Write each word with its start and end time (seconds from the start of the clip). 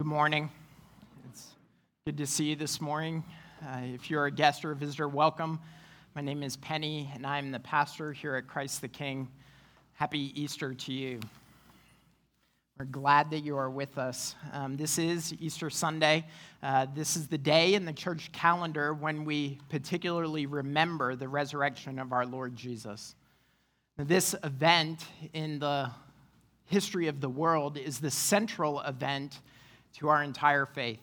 Good 0.00 0.06
morning. 0.06 0.48
It's 1.28 1.48
good 2.06 2.16
to 2.16 2.26
see 2.26 2.44
you 2.44 2.56
this 2.56 2.80
morning. 2.80 3.22
Uh, 3.62 3.80
if 3.82 4.08
you're 4.08 4.24
a 4.24 4.30
guest 4.30 4.64
or 4.64 4.70
a 4.70 4.74
visitor, 4.74 5.06
welcome. 5.06 5.60
My 6.14 6.22
name 6.22 6.42
is 6.42 6.56
Penny, 6.56 7.10
and 7.14 7.26
I'm 7.26 7.50
the 7.50 7.60
pastor 7.60 8.14
here 8.14 8.34
at 8.34 8.46
Christ 8.46 8.80
the 8.80 8.88
King. 8.88 9.28
Happy 9.92 10.32
Easter 10.42 10.72
to 10.72 10.92
you. 10.94 11.20
We're 12.78 12.86
glad 12.86 13.28
that 13.32 13.40
you 13.40 13.58
are 13.58 13.68
with 13.68 13.98
us. 13.98 14.36
Um, 14.54 14.78
this 14.78 14.96
is 14.96 15.34
Easter 15.38 15.68
Sunday. 15.68 16.24
Uh, 16.62 16.86
this 16.94 17.14
is 17.14 17.28
the 17.28 17.36
day 17.36 17.74
in 17.74 17.84
the 17.84 17.92
church 17.92 18.32
calendar 18.32 18.94
when 18.94 19.26
we 19.26 19.58
particularly 19.68 20.46
remember 20.46 21.14
the 21.14 21.28
resurrection 21.28 21.98
of 21.98 22.14
our 22.14 22.24
Lord 22.24 22.56
Jesus. 22.56 23.16
This 23.98 24.34
event 24.44 25.04
in 25.34 25.58
the 25.58 25.90
history 26.64 27.08
of 27.08 27.20
the 27.20 27.28
world 27.28 27.76
is 27.76 27.98
the 27.98 28.10
central 28.10 28.80
event 28.80 29.40
to 29.98 30.08
our 30.08 30.22
entire 30.22 30.66
faith. 30.66 31.00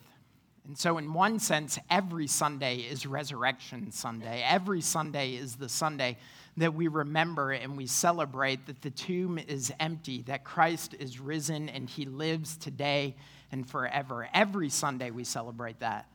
And 0.66 0.76
so, 0.76 0.98
in 0.98 1.14
one 1.14 1.38
sense, 1.38 1.78
every 1.88 2.26
Sunday 2.26 2.76
is 2.76 3.06
Resurrection 3.06 3.90
Sunday. 3.90 4.44
Every 4.46 4.82
Sunday 4.82 5.34
is 5.34 5.56
the 5.56 5.68
Sunday 5.68 6.18
that 6.58 6.74
we 6.74 6.88
remember 6.88 7.52
and 7.52 7.76
we 7.76 7.86
celebrate 7.86 8.66
that 8.66 8.82
the 8.82 8.90
tomb 8.90 9.38
is 9.38 9.72
empty, 9.80 10.22
that 10.22 10.44
Christ 10.44 10.94
is 10.98 11.20
risen 11.20 11.68
and 11.68 11.88
he 11.88 12.04
lives 12.04 12.56
today 12.56 13.16
and 13.50 13.68
forever. 13.68 14.28
Every 14.34 14.68
Sunday 14.68 15.10
we 15.10 15.24
celebrate 15.24 15.80
that. 15.80 16.06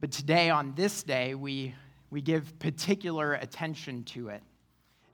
But 0.00 0.12
today, 0.12 0.50
on 0.50 0.74
this 0.74 1.02
day, 1.02 1.34
we, 1.34 1.74
we 2.10 2.20
give 2.20 2.58
particular 2.58 3.34
attention 3.34 4.04
to 4.04 4.28
it. 4.28 4.42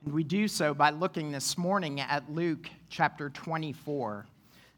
And 0.03 0.13
we 0.13 0.25
do 0.25 0.49
so 0.49 0.73
by 0.73 0.89
looking 0.89 1.31
this 1.31 1.57
morning 1.57 2.01
at 2.01 2.29
Luke 2.29 2.69
chapter 2.89 3.29
24. 3.29 4.25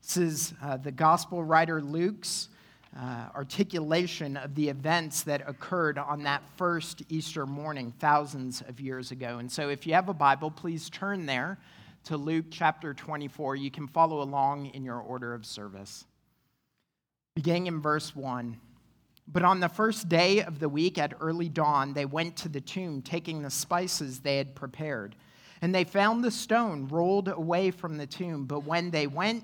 This 0.06 0.18
is 0.18 0.54
uh, 0.62 0.78
the 0.78 0.92
gospel 0.92 1.44
writer 1.44 1.82
Luke's 1.82 2.50
uh, 2.96 3.30
articulation 3.34 4.38
of 4.38 4.54
the 4.54 4.70
events 4.70 5.24
that 5.24 5.42
occurred 5.50 5.98
on 5.98 6.22
that 6.24 6.44
first 6.58 7.02
Easter 7.10 7.48
morning, 7.48 7.92
thousands 7.98 8.62
of 8.62 8.80
years 8.80 9.10
ago. 9.10 9.40
And 9.40 9.52
so, 9.52 9.70
if 9.70 9.88
you 9.88 9.96
have 9.96 10.08
a 10.08 10.14
Bible, 10.14 10.52
please 10.52 10.92
turn 10.92 11.26
there 11.26 11.58
to 12.04 12.18
Luke 12.18 12.46
chapter 12.52 12.94
24. 12.94 13.56
You 13.56 13.72
can 13.72 13.88
follow 13.88 14.22
along 14.22 14.68
in 14.68 14.84
your 14.84 15.00
order 15.00 15.34
of 15.34 15.44
service. 15.44 16.06
Beginning 17.34 17.66
in 17.66 17.82
verse 17.82 18.16
1. 18.16 18.60
But 19.28 19.42
on 19.42 19.60
the 19.60 19.70
first 19.70 20.08
day 20.08 20.44
of 20.44 20.60
the 20.60 20.70
week 20.70 21.00
at 21.00 21.16
early 21.20 21.50
dawn, 21.50 21.94
they 21.94 22.06
went 22.06 22.36
to 22.38 22.50
the 22.50 22.62
tomb, 22.62 23.02
taking 23.02 23.42
the 23.42 23.50
spices 23.50 24.20
they 24.20 24.38
had 24.38 24.54
prepared. 24.54 25.16
And 25.64 25.74
they 25.74 25.84
found 25.84 26.24
the 26.24 26.30
stone 26.30 26.88
rolled 26.90 27.28
away 27.28 27.72
from 27.72 27.98
the 27.98 28.06
tomb. 28.06 28.46
But 28.46 28.66
when 28.66 28.92
they 28.92 29.08
went 29.08 29.44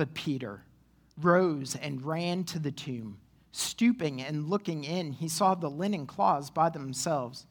But 0.00 0.14
Peter 0.14 0.62
rose 1.20 1.76
and 1.76 2.02
ran 2.02 2.44
to 2.44 2.58
the 2.58 2.70
tomb. 2.70 3.18
Stooping 3.52 4.22
and 4.22 4.48
looking 4.48 4.84
in, 4.84 5.12
he 5.12 5.28
saw 5.28 5.54
the 5.54 5.68
linen 5.68 6.06
cloths 6.06 6.48
by 6.48 6.70
themselves, 6.70 7.44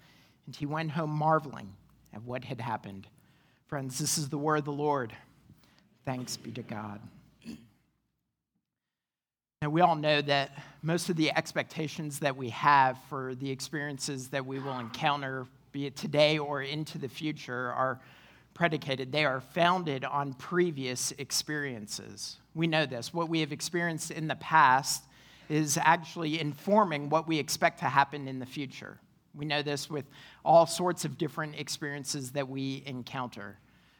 and 0.48 0.56
he 0.56 0.66
went 0.66 0.90
home 0.90 1.12
marveling 1.12 1.72
at 2.12 2.24
what 2.24 2.44
had 2.44 2.60
happened. 2.60 3.06
Friends, 3.68 4.00
this 4.00 4.18
is 4.18 4.30
the 4.30 4.38
word 4.40 4.58
of 4.58 4.66
the 4.66 4.72
Lord. 4.72 5.14
Thanks 6.06 6.38
be 6.38 6.50
to 6.54 6.64
God. 6.64 7.00
Now, 9.62 9.70
we 9.70 9.82
all 9.82 9.96
know 9.96 10.20
that 10.20 10.58
most 10.82 11.08
of 11.12 11.18
the 11.18 11.30
expectations 11.38 12.18
that 12.18 12.36
we 12.36 12.50
have 12.50 12.98
for 13.10 13.36
the 13.36 13.52
experiences 13.52 14.30
that 14.30 14.44
we 14.44 14.58
will 14.58 14.80
encounter, 14.80 15.46
be 15.72 15.86
it 15.86 15.96
today 15.96 16.40
or 16.40 16.64
into 16.64 16.98
the 16.98 17.10
future, 17.10 17.72
are 17.74 18.00
predicated, 18.60 19.10
they 19.10 19.24
are 19.24 19.40
founded 19.40 20.04
on 20.04 20.34
previous 20.34 21.14
experiences. 21.18 22.40
We 22.54 22.68
know 22.68 22.86
this. 22.86 23.14
What 23.14 23.30
we 23.30 23.40
have 23.40 23.54
experienced 23.54 24.12
in 24.12 24.28
the 24.28 24.36
past 24.36 25.06
is 25.48 25.80
actually 25.82 26.42
informing 26.42 27.10
what 27.10 27.26
we 27.26 27.40
expect 27.40 27.80
to 27.80 27.86
happen 27.86 28.28
in 28.28 28.38
the 28.38 28.46
future. 28.46 29.00
We 29.34 29.46
know 29.46 29.62
this 29.62 29.90
with 29.90 30.04
all 30.44 30.66
sorts 30.66 31.06
of 31.06 31.18
different 31.18 31.58
experiences 31.58 32.32
that 32.32 32.50
we 32.50 32.84
encounter. 32.86 33.58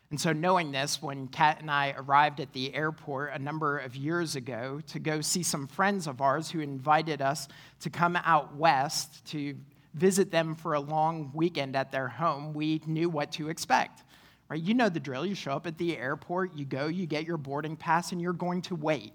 And 0.10 0.20
so, 0.20 0.34
knowing 0.34 0.74
this, 0.74 1.02
when 1.02 1.30
Kat 1.30 1.62
and 1.62 1.72
I 1.72 1.96
arrived 1.98 2.42
at 2.42 2.52
the 2.52 2.76
airport 2.76 3.32
a 3.34 3.40
number 3.40 3.78
of 3.78 3.96
years 3.96 4.36
ago 4.36 4.82
to 4.88 5.00
go 5.00 5.22
see 5.22 5.42
some 5.42 5.68
friends 5.68 6.06
of 6.06 6.20
ours 6.20 6.52
who 6.52 6.60
invited 6.60 7.22
us 7.22 7.48
to 7.80 7.90
come 7.90 8.18
out 8.26 8.58
west 8.58 9.26
to 9.28 9.56
visit 9.94 10.32
them 10.32 10.54
for 10.54 10.74
a 10.74 10.82
long 10.82 11.32
weekend 11.34 11.78
at 11.78 11.94
their 11.94 12.10
home, 12.10 12.54
we 12.54 12.82
knew 12.86 13.10
what 13.10 13.32
to 13.32 13.48
expect. 13.48 14.04
Right? 14.50 14.62
You 14.62 14.74
know 14.74 14.90
the 14.90 15.00
drill. 15.00 15.26
You 15.26 15.36
show 15.36 15.52
up 15.52 15.68
at 15.68 15.78
the 15.78 15.96
airport, 15.96 16.56
you 16.56 16.66
go, 16.66 16.88
you 16.88 17.06
get 17.06 17.26
your 17.26 17.38
boarding 17.38 17.76
pass, 17.76 18.12
and 18.12 18.20
you're 18.20 18.34
going 18.34 18.64
to 18.64 18.76
wait. 18.76 19.14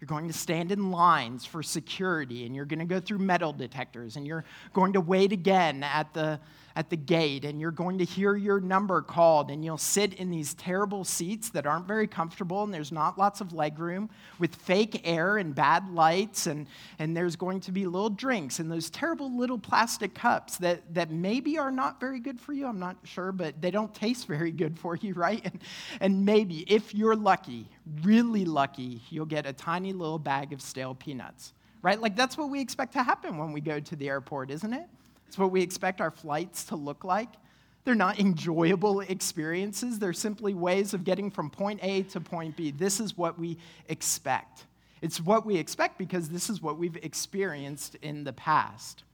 You're 0.00 0.06
going 0.06 0.28
to 0.28 0.32
stand 0.32 0.72
in 0.72 0.90
lines 0.90 1.44
for 1.44 1.62
security, 1.62 2.46
and 2.46 2.54
you're 2.54 2.66
going 2.66 2.78
to 2.78 2.84
go 2.84 3.00
through 3.00 3.18
metal 3.18 3.52
detectors, 3.52 4.16
and 4.16 4.26
you're 4.26 4.44
going 4.72 4.92
to 4.92 5.00
wait 5.00 5.32
again 5.32 5.82
at 5.82 6.12
the 6.12 6.38
at 6.76 6.90
the 6.90 6.96
gate 6.96 7.46
and 7.46 7.58
you're 7.58 7.70
going 7.70 7.96
to 7.96 8.04
hear 8.04 8.36
your 8.36 8.60
number 8.60 9.00
called 9.00 9.50
and 9.50 9.64
you'll 9.64 9.78
sit 9.78 10.12
in 10.14 10.30
these 10.30 10.52
terrible 10.54 11.04
seats 11.04 11.48
that 11.48 11.66
aren't 11.66 11.86
very 11.88 12.06
comfortable 12.06 12.62
and 12.62 12.72
there's 12.72 12.92
not 12.92 13.18
lots 13.18 13.40
of 13.40 13.54
leg 13.54 13.78
room 13.78 14.10
with 14.38 14.54
fake 14.54 15.00
air 15.02 15.38
and 15.38 15.54
bad 15.54 15.88
lights 15.90 16.46
and, 16.46 16.66
and 16.98 17.16
there's 17.16 17.34
going 17.34 17.60
to 17.60 17.72
be 17.72 17.86
little 17.86 18.10
drinks 18.10 18.58
and 18.58 18.70
those 18.70 18.90
terrible 18.90 19.34
little 19.34 19.58
plastic 19.58 20.14
cups 20.14 20.58
that, 20.58 20.82
that 20.92 21.10
maybe 21.10 21.58
are 21.58 21.70
not 21.70 21.98
very 21.98 22.20
good 22.20 22.38
for 22.38 22.52
you. 22.52 22.66
I'm 22.66 22.78
not 22.78 22.96
sure 23.04 23.32
but 23.32 23.60
they 23.62 23.70
don't 23.70 23.94
taste 23.94 24.26
very 24.26 24.52
good 24.52 24.78
for 24.78 24.96
you 24.96 25.14
right? 25.16 25.40
And, 25.44 25.62
and 26.00 26.26
maybe 26.26 26.60
if 26.70 26.94
you're 26.94 27.16
lucky 27.16 27.68
really 28.02 28.44
lucky 28.44 29.00
you'll 29.08 29.24
get 29.24 29.46
a 29.46 29.52
tiny 29.52 29.94
little 29.94 30.18
bag 30.18 30.52
of 30.52 30.60
stale 30.60 30.94
peanuts 30.94 31.54
right? 31.80 32.00
Like 32.00 32.16
that's 32.16 32.36
what 32.36 32.50
we 32.50 32.60
expect 32.60 32.92
to 32.94 33.02
happen 33.02 33.38
when 33.38 33.52
we 33.52 33.62
go 33.62 33.80
to 33.80 33.96
the 33.96 34.10
airport 34.10 34.50
isn't 34.50 34.74
it 34.74 34.88
it's 35.26 35.38
what 35.38 35.50
we 35.50 35.62
expect 35.62 36.00
our 36.00 36.10
flights 36.10 36.64
to 36.64 36.76
look 36.76 37.04
like. 37.04 37.30
They're 37.84 37.94
not 37.94 38.18
enjoyable 38.18 39.00
experiences, 39.00 39.98
they're 39.98 40.12
simply 40.12 40.54
ways 40.54 40.92
of 40.92 41.04
getting 41.04 41.30
from 41.30 41.50
point 41.50 41.80
A 41.82 42.02
to 42.02 42.20
point 42.20 42.56
B. 42.56 42.72
This 42.72 42.98
is 42.98 43.16
what 43.16 43.38
we 43.38 43.58
expect. 43.88 44.66
It's 45.02 45.20
what 45.20 45.46
we 45.46 45.56
expect 45.56 45.98
because 45.98 46.28
this 46.28 46.50
is 46.50 46.60
what 46.60 46.78
we've 46.78 46.96
experienced 46.96 47.94
in 47.96 48.24
the 48.24 48.32
past. 48.32 49.04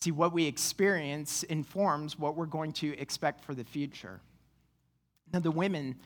See, 0.00 0.10
what 0.10 0.32
we 0.32 0.46
experience 0.46 1.42
informs 1.44 2.18
what 2.18 2.36
we're 2.36 2.46
going 2.46 2.72
to 2.74 2.96
expect 2.98 3.42
for 3.42 3.54
the 3.54 3.64
future. 3.64 4.20
Now, 5.32 5.40
the 5.40 5.50
women 5.50 5.96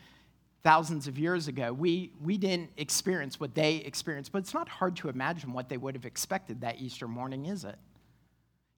thousands 0.63 1.07
of 1.07 1.19
years 1.19 1.47
ago, 1.47 1.73
we, 1.73 2.11
we 2.23 2.37
didn't 2.37 2.71
experience 2.77 3.39
what 3.39 3.53
they 3.53 3.77
experienced, 3.77 4.31
but 4.31 4.39
it's 4.39 4.53
not 4.53 4.69
hard 4.69 4.95
to 4.97 5.09
imagine 5.09 5.53
what 5.53 5.69
they 5.69 5.77
would 5.77 5.93
have 5.93 6.05
expected 6.05 6.61
that 6.61 6.79
Easter 6.79 7.07
morning, 7.07 7.45
is 7.47 7.65
it? 7.65 7.75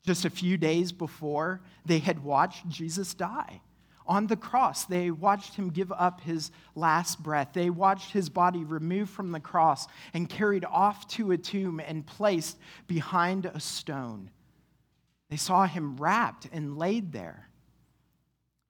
Just 0.05 0.25
a 0.25 0.29
few 0.29 0.57
days 0.57 0.91
before, 0.91 1.61
they 1.85 1.99
had 1.99 2.23
watched 2.23 2.67
Jesus 2.69 3.13
die. 3.13 3.61
On 4.07 4.27
the 4.27 4.35
cross, 4.35 4.85
they 4.85 5.09
watched 5.09 5.55
him 5.55 5.71
give 5.71 5.91
up 5.91 6.21
his 6.21 6.51
last 6.75 7.23
breath. 7.23 7.49
They 7.53 7.71
watched 7.71 8.11
his 8.11 8.29
body 8.29 8.63
removed 8.63 9.09
from 9.09 9.31
the 9.31 9.39
cross 9.39 9.87
and 10.13 10.29
carried 10.29 10.63
off 10.63 11.07
to 11.09 11.31
a 11.31 11.37
tomb 11.37 11.79
and 11.79 12.05
placed 12.05 12.57
behind 12.85 13.47
a 13.47 13.59
stone. 13.59 14.29
They 15.29 15.37
saw 15.37 15.65
him 15.65 15.97
wrapped 15.97 16.47
and 16.51 16.77
laid 16.77 17.11
there. 17.11 17.49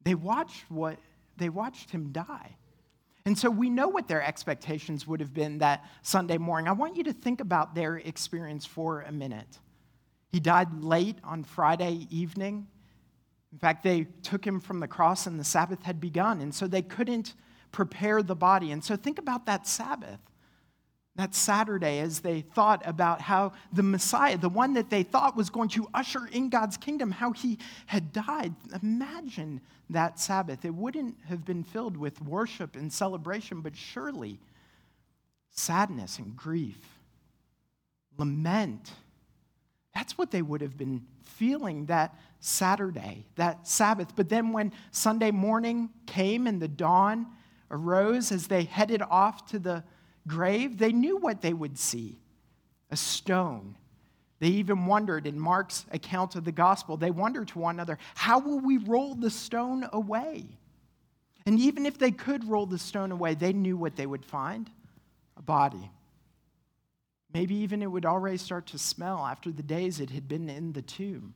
They 0.04 0.16
watched 0.16 0.64
what 0.70 1.00
they 1.36 1.50
watched 1.50 1.90
him 1.90 2.14
die. 2.14 2.56
And 3.26 3.38
so 3.38 3.50
we 3.50 3.70
know 3.70 3.90
what 3.90 4.08
their 4.08 4.24
expectations 4.24 5.06
would 5.06 5.20
have 5.20 5.34
been 5.34 5.58
that 5.58 5.84
Sunday 6.02 6.38
morning. 6.38 6.70
I 6.70 6.74
want 6.74 6.96
you 6.96 7.04
to 7.06 7.14
think 7.14 7.42
about 7.42 7.76
their 7.76 7.98
experience 7.98 8.66
for 8.66 9.02
a 9.02 9.12
minute. 9.12 9.60
He 10.36 10.42
died 10.42 10.84
late 10.84 11.16
on 11.24 11.46
Friday 11.46 12.08
evening. 12.10 12.68
In 13.54 13.58
fact, 13.58 13.84
they 13.84 14.04
took 14.22 14.46
him 14.46 14.60
from 14.60 14.82
the 14.82 14.88
cross 14.90 15.28
and 15.28 15.40
the 15.40 15.46
Sabbath 15.46 15.82
had 15.84 16.02
begun, 16.02 16.42
and 16.42 16.54
so 16.54 16.68
they 16.68 16.82
couldn't 16.82 17.36
prepare 17.72 18.22
the 18.22 18.36
body. 18.36 18.74
And 18.74 18.84
so 18.84 18.98
think 18.98 19.18
about 19.18 19.46
that 19.46 19.66
Sabbath, 19.66 20.20
that 21.16 21.34
Saturday, 21.34 22.00
as 22.00 22.20
they 22.20 22.42
thought 22.42 22.82
about 22.86 23.22
how 23.22 23.54
the 23.72 23.82
Messiah, 23.82 24.38
the 24.38 24.50
one 24.50 24.74
that 24.74 24.90
they 24.90 25.04
thought 25.04 25.38
was 25.38 25.50
going 25.50 25.70
to 25.70 25.88
usher 25.94 26.28
in 26.34 26.50
God's 26.50 26.76
kingdom, 26.76 27.12
how 27.12 27.32
he 27.32 27.58
had 27.86 28.12
died. 28.12 28.56
Imagine 28.84 29.62
that 29.90 30.20
Sabbath. 30.20 30.66
It 30.66 30.76
wouldn't 30.76 31.16
have 31.30 31.46
been 31.46 31.64
filled 31.64 31.96
with 31.96 32.22
worship 32.22 32.76
and 32.76 32.92
celebration, 32.92 33.62
but 33.62 33.78
surely 33.78 34.42
sadness 35.50 36.20
and 36.20 36.36
grief, 36.36 37.00
lament. 38.18 38.92
That's 39.96 40.18
what 40.18 40.30
they 40.30 40.42
would 40.42 40.62
have 40.62 40.78
been 40.78 41.02
feeling 41.24 41.86
that 41.86 42.16
Saturday, 42.40 43.26
that 43.36 43.68
Sabbath. 43.68 44.16
But 44.16 44.30
then 44.30 44.52
when 44.52 44.74
Sunday 44.92 45.32
morning 45.32 45.90
came 46.06 46.46
and 46.46 46.62
the 46.62 46.68
dawn 46.68 47.28
arose 47.72 48.32
as 48.32 48.48
they 48.48 48.64
headed 48.64 49.02
off 49.02 49.48
to 49.48 49.60
the 49.60 49.84
grave, 50.28 50.78
they 50.78 50.92
knew 50.92 51.18
what 51.18 51.42
they 51.42 51.54
would 51.54 51.80
see 51.80 52.20
a 52.92 52.96
stone. 52.96 53.78
They 54.40 54.48
even 54.50 54.86
wondered 54.86 55.26
in 55.26 55.40
Mark's 55.40 55.86
account 55.92 56.36
of 56.36 56.44
the 56.44 56.52
gospel, 56.52 56.98
they 56.98 57.12
wondered 57.12 57.48
to 57.50 57.60
one 57.60 57.76
another, 57.76 57.98
how 58.16 58.40
will 58.40 58.60
we 58.60 58.78
roll 58.78 59.16
the 59.16 59.30
stone 59.30 59.88
away? 59.94 60.46
And 61.46 61.60
even 61.60 61.86
if 61.86 61.98
they 61.98 62.12
could 62.12 62.48
roll 62.48 62.66
the 62.66 62.78
stone 62.78 63.12
away, 63.12 63.34
they 63.34 63.54
knew 63.54 63.78
what 63.78 63.96
they 63.96 64.06
would 64.06 64.26
find 64.26 64.70
a 65.38 65.42
body. 65.42 65.90
Maybe 67.36 67.56
even 67.56 67.82
it 67.82 67.92
would 67.92 68.06
already 68.06 68.38
start 68.38 68.66
to 68.68 68.78
smell 68.78 69.18
after 69.26 69.52
the 69.52 69.62
days 69.62 70.00
it 70.00 70.10
had 70.10 70.26
been 70.26 70.48
in 70.48 70.72
the 70.72 70.82
tomb. 70.82 71.34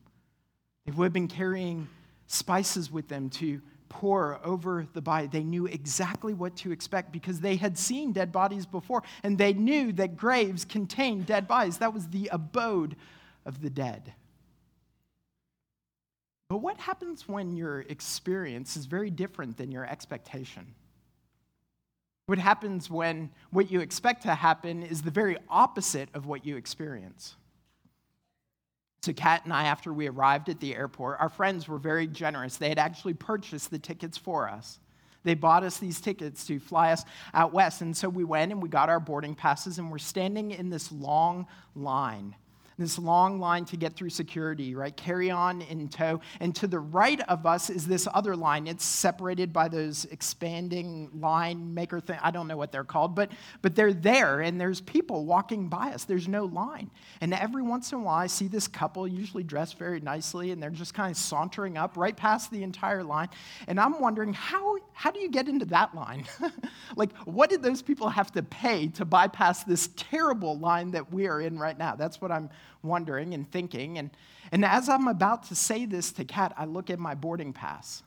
They 0.86 0.92
would 0.92 1.04
have 1.04 1.12
been 1.12 1.28
carrying 1.28 1.88
spices 2.26 2.90
with 2.90 3.08
them 3.08 3.28
to 3.28 3.60
pour 3.90 4.40
over 4.42 4.86
the 4.94 5.02
body. 5.02 5.26
They 5.26 5.44
knew 5.44 5.66
exactly 5.66 6.32
what 6.32 6.56
to 6.56 6.72
expect 6.72 7.12
because 7.12 7.40
they 7.40 7.56
had 7.56 7.76
seen 7.76 8.14
dead 8.14 8.32
bodies 8.32 8.64
before, 8.64 9.02
and 9.22 9.36
they 9.36 9.52
knew 9.52 9.92
that 9.92 10.16
graves 10.16 10.64
contained 10.64 11.26
dead 11.26 11.46
bodies. 11.46 11.76
That 11.76 11.92
was 11.92 12.08
the 12.08 12.30
abode 12.32 12.96
of 13.44 13.60
the 13.60 13.68
dead. 13.68 14.14
But 16.48 16.62
what 16.62 16.78
happens 16.78 17.28
when 17.28 17.54
your 17.54 17.80
experience 17.80 18.74
is 18.74 18.86
very 18.86 19.10
different 19.10 19.58
than 19.58 19.70
your 19.70 19.84
expectation? 19.84 20.74
What 22.30 22.38
happens 22.38 22.88
when 22.88 23.28
what 23.50 23.72
you 23.72 23.80
expect 23.80 24.22
to 24.22 24.36
happen 24.36 24.84
is 24.84 25.02
the 25.02 25.10
very 25.10 25.36
opposite 25.48 26.08
of 26.14 26.26
what 26.26 26.46
you 26.46 26.56
experience? 26.56 27.34
So, 29.02 29.12
Kat 29.12 29.42
and 29.42 29.52
I, 29.52 29.64
after 29.64 29.92
we 29.92 30.06
arrived 30.06 30.48
at 30.48 30.60
the 30.60 30.76
airport, 30.76 31.18
our 31.18 31.28
friends 31.28 31.66
were 31.66 31.76
very 31.76 32.06
generous. 32.06 32.56
They 32.56 32.68
had 32.68 32.78
actually 32.78 33.14
purchased 33.14 33.72
the 33.72 33.80
tickets 33.80 34.16
for 34.16 34.48
us. 34.48 34.78
They 35.24 35.34
bought 35.34 35.64
us 35.64 35.78
these 35.78 36.00
tickets 36.00 36.46
to 36.46 36.60
fly 36.60 36.92
us 36.92 37.04
out 37.34 37.52
west. 37.52 37.80
And 37.80 37.96
so 37.96 38.08
we 38.08 38.22
went 38.22 38.52
and 38.52 38.62
we 38.62 38.68
got 38.68 38.88
our 38.88 39.00
boarding 39.00 39.34
passes, 39.34 39.80
and 39.80 39.90
we're 39.90 39.98
standing 39.98 40.52
in 40.52 40.70
this 40.70 40.92
long 40.92 41.48
line 41.74 42.36
this 42.80 42.98
long 42.98 43.38
line 43.38 43.64
to 43.66 43.76
get 43.76 43.94
through 43.94 44.10
security, 44.10 44.74
right? 44.74 44.96
Carry 44.96 45.30
on 45.30 45.62
in 45.62 45.88
tow. 45.88 46.20
And 46.40 46.54
to 46.56 46.66
the 46.66 46.80
right 46.80 47.20
of 47.28 47.46
us 47.46 47.70
is 47.70 47.86
this 47.86 48.08
other 48.12 48.34
line. 48.34 48.66
It's 48.66 48.84
separated 48.84 49.52
by 49.52 49.68
those 49.68 50.06
expanding 50.06 51.10
line 51.14 51.74
maker 51.74 52.00
thing. 52.00 52.18
I 52.22 52.30
don't 52.30 52.48
know 52.48 52.56
what 52.56 52.72
they're 52.72 52.82
called, 52.82 53.14
but, 53.14 53.30
but 53.62 53.76
they're 53.76 53.92
there 53.92 54.40
and 54.40 54.60
there's 54.60 54.80
people 54.80 55.26
walking 55.26 55.68
by 55.68 55.92
us. 55.92 56.04
There's 56.04 56.26
no 56.26 56.46
line. 56.46 56.90
And 57.20 57.34
every 57.34 57.62
once 57.62 57.92
in 57.92 57.98
a 57.98 58.02
while, 58.02 58.16
I 58.16 58.26
see 58.26 58.48
this 58.48 58.66
couple, 58.66 59.06
usually 59.06 59.42
dressed 59.42 59.78
very 59.78 60.00
nicely, 60.00 60.50
and 60.50 60.62
they're 60.62 60.70
just 60.70 60.94
kind 60.94 61.10
of 61.10 61.16
sauntering 61.16 61.76
up 61.76 61.96
right 61.96 62.16
past 62.16 62.50
the 62.50 62.62
entire 62.62 63.04
line. 63.04 63.28
And 63.68 63.78
I'm 63.78 64.00
wondering, 64.00 64.32
how, 64.32 64.78
how 64.92 65.10
do 65.10 65.20
you 65.20 65.30
get 65.30 65.48
into 65.48 65.64
that 65.66 65.94
line? 65.94 66.24
like, 66.96 67.16
what 67.24 67.50
did 67.50 67.62
those 67.62 67.82
people 67.82 68.08
have 68.08 68.30
to 68.32 68.42
pay 68.42 68.88
to 68.88 69.04
bypass 69.04 69.64
this 69.64 69.88
terrible 69.96 70.58
line 70.58 70.90
that 70.92 71.12
we 71.12 71.26
are 71.26 71.40
in 71.40 71.58
right 71.58 71.76
now? 71.76 71.96
That's 71.96 72.20
what 72.20 72.30
I'm 72.30 72.50
wondering 72.82 73.34
and 73.34 73.50
thinking. 73.50 73.98
And, 73.98 74.10
and 74.52 74.64
as 74.64 74.88
I'm 74.88 75.08
about 75.08 75.44
to 75.44 75.54
say 75.54 75.86
this 75.86 76.12
to 76.12 76.24
Kat, 76.24 76.52
I 76.56 76.64
look 76.64 76.90
at 76.90 76.98
my 76.98 77.14
boarding 77.14 77.52
pass. 77.52 78.02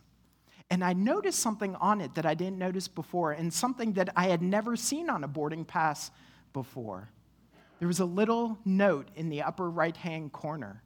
And 0.69 0.83
I 0.83 0.93
notice 0.93 1.35
something 1.35 1.75
on 1.75 2.01
it 2.01 2.15
that 2.15 2.25
I 2.25 2.33
didn't 2.33 2.57
notice 2.57 2.87
before, 2.87 3.33
and 3.33 3.53
something 3.53 3.93
that 3.93 4.09
I 4.15 4.27
had 4.27 4.41
never 4.41 4.75
seen 4.75 5.09
on 5.09 5.23
a 5.23 5.27
boarding 5.27 5.65
pass 5.65 6.09
before. 6.51 7.09
There 7.79 7.87
was 7.87 7.99
a 7.99 8.05
little 8.05 8.57
note 8.65 9.09
in 9.15 9.29
the 9.29 9.41
upper 9.41 9.69
right 9.69 9.95
hand 9.95 10.31
corner. 10.31 10.81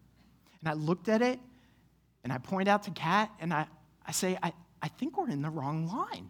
And 0.60 0.70
I 0.70 0.74
looked 0.74 1.10
at 1.10 1.22
it, 1.22 1.40
and 2.24 2.34
I 2.34 2.38
point 2.38 2.68
out 2.68 2.84
to 2.84 2.92
Kat, 2.92 3.32
and 3.40 3.54
I, 3.54 3.68
I 4.06 4.12
say, 4.12 4.38
I, 4.42 4.52
I 4.82 4.88
think 4.88 5.18
we're 5.18 5.30
in 5.30 5.42
the 5.42 5.50
wrong 5.50 5.88
line. 5.88 6.30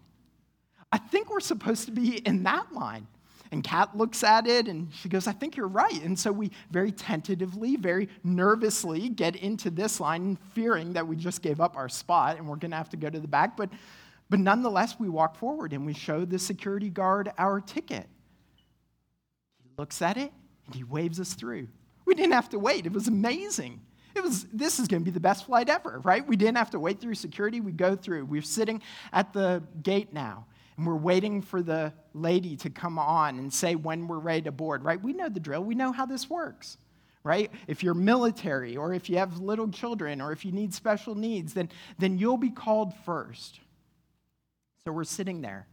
I 0.91 0.97
think 0.97 1.29
we're 1.29 1.39
supposed 1.39 1.85
to 1.85 1.91
be 1.91 2.17
in 2.17 2.43
that 2.43 2.73
line. 2.73 3.07
And 3.51 3.63
Kat 3.63 3.95
looks 3.95 4.23
at 4.23 4.45
it 4.47 4.67
and 4.67 4.93
she 4.93 5.07
goes, 5.09 5.27
I 5.27 5.31
think 5.31 5.55
you're 5.55 5.67
right. 5.67 6.03
And 6.03 6.17
so 6.17 6.31
we 6.31 6.51
very 6.71 6.91
tentatively, 6.91 7.75
very 7.77 8.09
nervously 8.23 9.09
get 9.09 9.37
into 9.37 9.69
this 9.69 9.99
line, 9.99 10.37
fearing 10.53 10.93
that 10.93 11.07
we 11.07 11.15
just 11.15 11.41
gave 11.41 11.61
up 11.61 11.77
our 11.77 11.87
spot 11.87 12.37
and 12.37 12.47
we're 12.47 12.57
going 12.57 12.71
to 12.71 12.77
have 12.77 12.89
to 12.89 12.97
go 12.97 13.09
to 13.09 13.19
the 13.19 13.27
back. 13.27 13.55
But, 13.55 13.69
but 14.29 14.39
nonetheless, 14.39 14.99
we 14.99 15.07
walk 15.07 15.37
forward 15.37 15.71
and 15.71 15.85
we 15.85 15.93
show 15.93 16.25
the 16.25 16.39
security 16.39 16.89
guard 16.89 17.31
our 17.37 17.61
ticket. 17.61 18.07
He 19.63 19.69
looks 19.77 20.01
at 20.01 20.17
it 20.17 20.31
and 20.65 20.75
he 20.75 20.83
waves 20.83 21.19
us 21.19 21.33
through. 21.33 21.67
We 22.05 22.15
didn't 22.15 22.33
have 22.33 22.49
to 22.49 22.59
wait, 22.59 22.85
it 22.85 22.91
was 22.91 23.07
amazing. 23.07 23.81
It 24.17 24.23
was, 24.23 24.45
this 24.45 24.79
is 24.79 24.87
going 24.87 25.03
to 25.03 25.05
be 25.05 25.11
the 25.11 25.19
best 25.19 25.45
flight 25.45 25.69
ever, 25.69 26.01
right? 26.03 26.27
We 26.27 26.35
didn't 26.35 26.57
have 26.57 26.71
to 26.71 26.79
wait 26.79 26.99
through 26.99 27.13
security. 27.13 27.61
We 27.61 27.71
go 27.71 27.95
through. 27.95 28.25
We're 28.25 28.41
sitting 28.41 28.81
at 29.13 29.31
the 29.31 29.61
gate 29.83 30.11
now 30.11 30.47
and 30.75 30.87
we're 30.87 30.95
waiting 30.95 31.41
for 31.41 31.61
the 31.61 31.93
lady 32.15 32.55
to 32.57 32.71
come 32.71 32.97
on 32.97 33.37
and 33.37 33.53
say 33.53 33.75
when 33.75 34.07
we're 34.07 34.17
ready 34.17 34.41
to 34.43 34.51
board, 34.51 34.83
right? 34.83 35.01
We 35.01 35.13
know 35.13 35.29
the 35.29 35.39
drill, 35.39 35.63
we 35.63 35.75
know 35.75 35.91
how 35.91 36.07
this 36.07 36.29
works, 36.29 36.77
right? 37.23 37.51
If 37.67 37.83
you're 37.83 37.93
military 37.93 38.75
or 38.75 38.91
if 38.91 39.07
you 39.07 39.17
have 39.17 39.37
little 39.39 39.69
children 39.69 40.19
or 40.19 40.31
if 40.31 40.43
you 40.43 40.51
need 40.51 40.73
special 40.73 41.13
needs, 41.13 41.53
then, 41.53 41.69
then 41.99 42.17
you'll 42.17 42.37
be 42.37 42.49
called 42.49 42.93
first. 43.05 43.59
So 44.83 44.91
we're 44.91 45.03
sitting 45.03 45.41
there. 45.41 45.67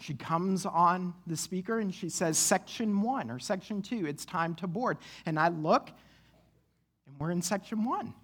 She 0.00 0.14
comes 0.14 0.64
on 0.64 1.12
the 1.26 1.36
speaker 1.36 1.80
and 1.80 1.94
she 1.94 2.08
says, 2.08 2.38
Section 2.38 3.02
one 3.02 3.30
or 3.30 3.38
Section 3.38 3.82
two, 3.82 4.06
it's 4.06 4.24
time 4.24 4.54
to 4.54 4.66
board. 4.66 4.96
And 5.26 5.38
I 5.38 5.48
look, 5.48 5.90
we're 7.20 7.30
in 7.30 7.42
Section 7.42 7.84
one. 7.84 8.14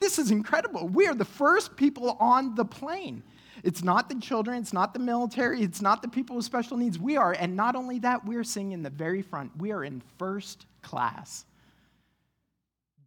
This 0.00 0.18
is 0.18 0.30
incredible. 0.30 0.88
We 0.88 1.06
are 1.06 1.14
the 1.14 1.24
first 1.24 1.76
people 1.76 2.18
on 2.20 2.54
the 2.54 2.64
plane. 2.64 3.22
It's 3.62 3.82
not 3.82 4.10
the 4.10 4.16
children, 4.16 4.58
it's 4.58 4.74
not 4.74 4.92
the 4.92 5.00
military, 5.00 5.62
it's 5.62 5.80
not 5.80 6.02
the 6.02 6.08
people 6.08 6.36
with 6.36 6.44
special 6.44 6.76
needs. 6.76 6.98
We 6.98 7.16
are, 7.16 7.32
and 7.32 7.56
not 7.56 7.74
only 7.74 8.00
that, 8.00 8.26
we're 8.26 8.44
sitting 8.44 8.72
in 8.72 8.82
the 8.82 8.90
very 8.90 9.22
front. 9.22 9.56
We 9.56 9.72
are 9.72 9.84
in 9.84 10.02
first 10.18 10.66
class. 10.82 11.46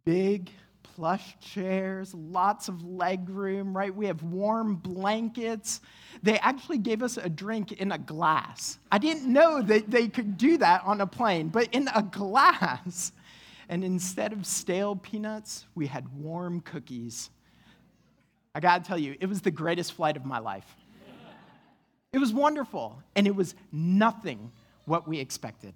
Big 0.04 0.50
plush 0.82 1.36
chairs, 1.40 2.12
lots 2.14 2.68
of 2.68 2.82
leg 2.82 3.28
room, 3.28 3.76
right? 3.76 3.94
We 3.94 4.06
have 4.06 4.22
warm 4.22 4.74
blankets. 4.74 5.80
They 6.22 6.38
actually 6.40 6.78
gave 6.78 7.02
us 7.02 7.16
a 7.16 7.28
drink 7.28 7.72
in 7.72 7.92
a 7.92 7.98
glass. 7.98 8.78
I 8.90 8.98
didn't 8.98 9.32
know 9.32 9.62
that 9.62 9.90
they 9.90 10.08
could 10.08 10.36
do 10.36 10.58
that 10.58 10.82
on 10.84 11.00
a 11.00 11.06
plane, 11.06 11.48
but 11.48 11.68
in 11.72 11.88
a 11.94 12.02
glass. 12.10 13.12
And 13.70 13.82
instead 13.82 14.34
of 14.34 14.44
stale 14.44 14.96
peanuts, 14.96 15.64
we 15.74 15.86
had 15.86 16.06
warm 16.18 16.60
cookies 16.60 17.30
I 18.54 18.60
gotta 18.60 18.82
tell 18.82 18.98
you, 18.98 19.16
it 19.20 19.26
was 19.26 19.42
the 19.42 19.50
greatest 19.50 19.92
flight 19.92 20.16
of 20.16 20.24
my 20.24 20.38
life. 20.38 20.66
It 22.12 22.18
was 22.18 22.32
wonderful, 22.32 23.00
and 23.14 23.26
it 23.26 23.34
was 23.34 23.54
nothing 23.70 24.50
what 24.84 25.06
we 25.06 25.20
expected. 25.20 25.74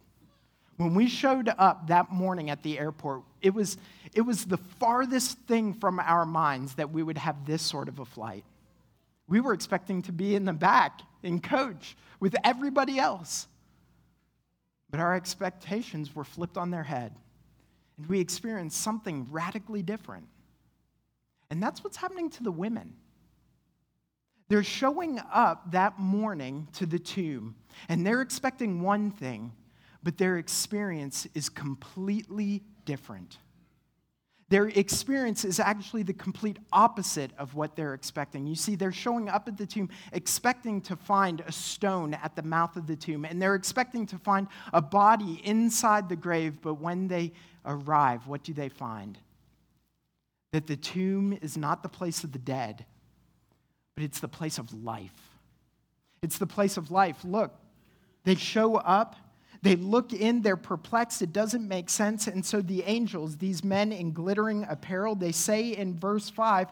When 0.77 0.95
we 0.95 1.07
showed 1.07 1.49
up 1.57 1.87
that 1.87 2.11
morning 2.11 2.51
at 2.51 2.65
the 2.65 2.79
airport, 2.81 3.23
it 3.41 3.55
was, 3.55 3.79
it 4.13 4.23
was 4.23 4.45
the 4.45 4.57
farthest 4.57 5.39
thing 5.47 5.75
from 5.75 6.01
our 6.01 6.27
minds 6.27 6.75
that 6.75 6.91
we 6.91 7.05
would 7.05 7.19
have 7.19 7.47
this 7.47 7.63
sort 7.63 7.89
of 7.89 8.01
a 8.01 8.05
flight. 8.05 8.45
We 9.29 9.41
were 9.41 9.53
expecting 9.53 10.03
to 10.03 10.13
be 10.13 10.35
in 10.35 10.45
the 10.45 10.53
back 10.53 11.03
in 11.23 11.41
coach 11.41 11.97
with 12.19 12.35
everybody 12.43 12.99
else. 12.99 13.47
But 14.91 14.99
our 14.99 15.15
expectations 15.15 16.15
were 16.15 16.25
flipped 16.25 16.59
on 16.59 16.73
their 16.73 16.83
head, 16.83 17.15
and 17.97 18.07
we 18.07 18.21
experience 18.21 18.77
something 18.77 19.27
radically 19.31 19.83
different. 19.83 20.27
And 21.51 21.63
that's 21.63 21.85
what's 21.85 21.97
happening 21.97 22.31
to 22.31 22.43
the 22.43 22.53
women. 22.53 22.95
They're 24.49 24.63
showing 24.63 25.21
up 25.33 25.73
that 25.73 25.99
morning 25.99 26.69
to 26.75 26.87
the 26.87 26.99
tomb, 26.99 27.55
and 27.89 28.07
they're 28.07 28.21
expecting 28.21 28.83
one 28.83 29.11
thing, 29.11 29.53
but 30.03 30.19
their 30.19 30.37
experience 30.37 31.27
is 31.35 31.49
completely 31.49 32.63
different. 32.85 33.39
Their 34.51 34.67
experience 34.69 35.45
is 35.45 35.59
actually 35.59 36.03
the 36.03 36.13
complete 36.13 36.59
opposite 36.73 37.31
of 37.39 37.55
what 37.55 37.75
they're 37.75 37.95
expecting. 37.95 38.47
You 38.47 38.55
see, 38.55 38.77
they're 38.77 38.93
showing 38.93 39.31
up 39.31 39.49
at 39.49 39.57
the 39.57 39.67
tomb 39.67 39.89
expecting 40.13 40.83
to 40.83 40.97
find 40.97 41.43
a 41.47 41.51
stone 41.51 42.13
at 42.13 42.37
the 42.37 42.43
mouth 42.43 42.77
of 42.77 42.87
the 42.87 42.97
tomb, 42.97 43.25
and 43.25 43.41
they're 43.41 43.55
expecting 43.55 44.05
to 44.07 44.19
find 44.19 44.47
a 44.75 44.83
body 44.83 45.41
inside 45.45 46.11
the 46.11 46.17
grave, 46.17 46.61
but 46.61 46.75
when 46.75 47.09
they 47.09 47.33
arrive, 47.65 48.27
what 48.27 48.43
do 48.43 48.53
they 48.53 48.69
find? 48.69 49.19
that 50.55 50.69
the 50.69 50.77
tomb 50.77 51.37
is 51.43 51.57
not 51.57 51.83
the 51.83 51.89
place 51.89 52.23
of 52.23 52.31
the 52.31 52.39
dead, 52.39 52.87
but 53.97 54.05
it's 54.05 54.21
the 54.21 54.29
place 54.29 54.57
of 54.57 54.73
life. 54.85 55.33
It's 56.23 56.39
the 56.39 56.47
place 56.47 56.77
of 56.77 56.93
life. 56.93 57.25
Look, 57.25 57.53
they 58.23 58.37
show 58.37 58.77
up, 58.77 59.17
they 59.63 59.75
look 59.75 60.13
in, 60.13 60.43
they're 60.43 60.57
perplexed, 60.57 61.23
it 61.23 61.33
doesn't 61.33 61.67
make 61.67 61.91
sense. 61.91 62.29
And 62.29 62.47
so 62.47 62.61
the 62.61 62.85
angels, 62.85 63.39
these 63.39 63.65
men 63.65 63.91
in 63.91 64.13
glittering 64.13 64.65
apparel, 64.69 65.17
they 65.17 65.33
say 65.33 65.71
in 65.71 65.99
verse 65.99 66.31
5, 66.31 66.69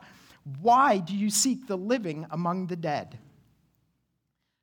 Why 0.61 0.99
do 0.99 1.17
you 1.17 1.29
seek 1.29 1.67
the 1.67 1.77
living 1.77 2.25
among 2.31 2.69
the 2.69 2.77
dead? 2.77 3.19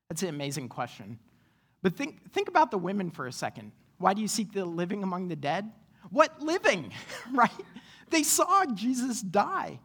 That's 0.07 0.23
an 0.23 0.29
amazing 0.29 0.69
question. 0.69 1.19
But 1.81 1.97
think, 1.97 2.31
think 2.31 2.47
about 2.47 2.71
the 2.71 2.77
women 2.77 3.11
for 3.11 3.27
a 3.27 3.33
second. 3.33 3.73
Why 3.97 4.13
do 4.13 4.21
you 4.21 4.29
seek 4.29 4.53
the 4.53 4.63
living 4.63 5.03
among 5.03 5.27
the 5.27 5.35
dead? 5.35 5.69
What 6.11 6.41
living, 6.41 6.91
right? 7.33 7.51
They 8.09 8.23
saw 8.23 8.65
Jesus 8.65 9.21
die. 9.21 9.79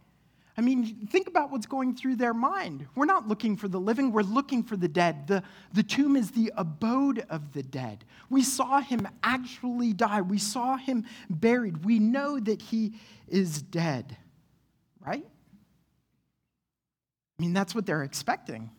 I 0.56 0.60
mean, 0.60 1.08
think 1.10 1.26
about 1.26 1.50
what's 1.50 1.66
going 1.66 1.96
through 1.96 2.14
their 2.16 2.32
mind. 2.32 2.86
We're 2.94 3.06
not 3.06 3.26
looking 3.26 3.56
for 3.56 3.66
the 3.66 3.80
living, 3.80 4.12
we're 4.12 4.22
looking 4.22 4.62
for 4.62 4.76
the 4.76 4.86
dead. 4.86 5.26
The, 5.26 5.42
the 5.72 5.82
tomb 5.82 6.14
is 6.14 6.30
the 6.30 6.52
abode 6.56 7.26
of 7.28 7.52
the 7.52 7.62
dead. 7.62 8.04
We 8.30 8.42
saw 8.42 8.80
him 8.80 9.08
actually 9.24 9.92
die, 9.92 10.20
we 10.20 10.38
saw 10.38 10.76
him 10.76 11.06
buried. 11.28 11.84
We 11.84 11.98
know 11.98 12.38
that 12.38 12.62
he 12.62 12.94
is 13.26 13.62
dead, 13.62 14.16
right? 15.04 15.26
I 17.38 17.42
mean, 17.42 17.52
that's 17.52 17.74
what 17.74 17.84
they're 17.84 18.04
expecting. 18.04 18.70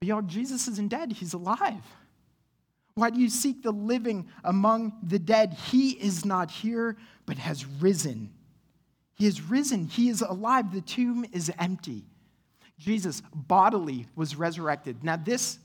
But 0.00 0.08
y'all, 0.08 0.22
Jesus 0.22 0.66
isn't 0.66 0.88
dead, 0.88 1.12
he's 1.12 1.34
alive. 1.34 1.84
Why 2.94 3.10
do 3.10 3.20
you 3.20 3.30
seek 3.30 3.62
the 3.62 3.72
living 3.72 4.28
among 4.44 4.92
the 5.02 5.18
dead? 5.18 5.54
He 5.54 5.90
is 5.90 6.24
not 6.24 6.50
here, 6.50 6.96
but 7.26 7.38
has 7.38 7.64
risen. 7.64 8.30
He 9.14 9.26
is 9.26 9.40
risen. 9.40 9.86
He 9.86 10.08
is 10.08 10.20
alive. 10.20 10.72
The 10.72 10.80
tomb 10.80 11.24
is 11.32 11.50
empty. 11.58 12.04
Jesus 12.78 13.22
bodily 13.34 14.06
was 14.16 14.36
resurrected. 14.36 15.04
Now, 15.04 15.16
this, 15.16 15.58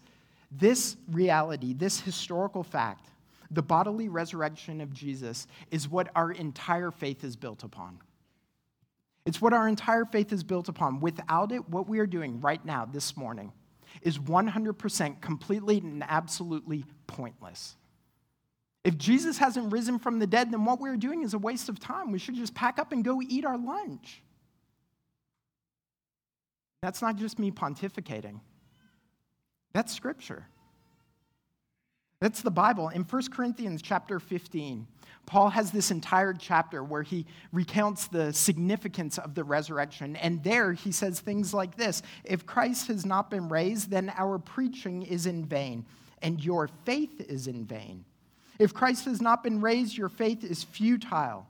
this 0.52 0.96
reality, 1.10 1.74
this 1.74 2.00
historical 2.00 2.64
fact, 2.64 3.10
the 3.50 3.64
bodily 3.64 4.10
resurrection 4.10 4.82
of 4.82 4.94
Jesus, 4.94 5.48
is 5.72 5.90
what 5.90 6.10
our 6.16 6.32
entire 6.32 6.92
faith 6.92 7.24
is 7.24 7.36
built 7.36 7.64
upon. 7.64 8.00
It's 9.26 9.42
what 9.42 9.52
our 9.52 9.68
entire 9.68 10.06
faith 10.06 10.32
is 10.32 10.44
built 10.44 10.70
upon. 10.70 11.02
Without 11.02 11.52
it, 11.52 11.68
what 11.70 11.90
we 11.90 12.00
are 12.00 12.08
doing 12.08 12.40
right 12.40 12.64
now, 12.64 12.86
this 12.86 13.18
morning, 13.18 13.52
is 14.02 14.18
100% 14.18 15.22
completely 15.22 15.78
and 15.80 16.04
absolutely 16.08 16.86
pointless. 17.08 17.76
If 18.84 18.98
Jesus 18.98 19.38
hasn't 19.38 19.72
risen 19.72 20.00
from 20.00 20.20
the 20.20 20.28
dead, 20.28 20.52
then 20.52 20.64
what 20.64 20.80
we're 20.80 20.98
doing 20.98 21.24
is 21.24 21.34
a 21.34 21.38
waste 21.38 21.68
of 21.68 21.80
time. 21.80 22.12
We 22.12 22.20
should 22.20 22.36
just 22.36 22.56
pack 22.56 22.80
up 22.80 22.92
and 22.92 23.04
go 23.04 23.22
eat 23.22 23.44
our 23.44 23.58
lunch. 23.58 24.24
That's 26.82 27.02
not 27.02 27.18
just 27.18 27.40
me 27.40 27.52
pontificating, 27.52 28.40
that's 29.74 29.94
scripture. 29.94 30.48
That's 32.20 32.42
the 32.42 32.52
Bible. 32.52 32.90
In 32.90 33.04
1 33.04 33.24
Corinthians 33.32 33.82
chapter 33.82 34.20
15, 34.20 34.88
Paul 35.28 35.50
has 35.50 35.72
this 35.72 35.92
entire 35.92 36.34
chapter 36.34 36.84
where 36.84 37.04
he 37.04 37.26
recounts 37.52 38.08
the 38.08 38.32
significance 38.34 39.18
of 39.18 39.36
the 39.36 39.44
resurrection. 39.44 40.16
And 40.16 40.44
there 40.44 40.74
he 40.74 40.92
says 40.92 41.20
things 41.20 41.54
like 41.54 41.76
this 41.76 42.02
If 42.24 42.46
Christ 42.46 42.88
has 42.88 43.06
not 43.06 43.30
been 43.30 43.50
raised, 43.50 43.92
then 43.92 44.12
our 44.18 44.40
preaching 44.40 45.04
is 45.04 45.26
in 45.26 45.46
vain, 45.46 45.86
and 46.22 46.44
your 46.44 46.70
faith 46.86 47.22
is 47.22 47.48
in 47.48 47.66
vain. 47.66 48.06
If 48.58 48.74
Christ 48.74 49.06
has 49.06 49.22
not 49.22 49.44
been 49.44 49.62
raised, 49.62 49.96
your 49.96 50.10
faith 50.10 50.44
is 50.44 50.64
futile, 50.64 51.46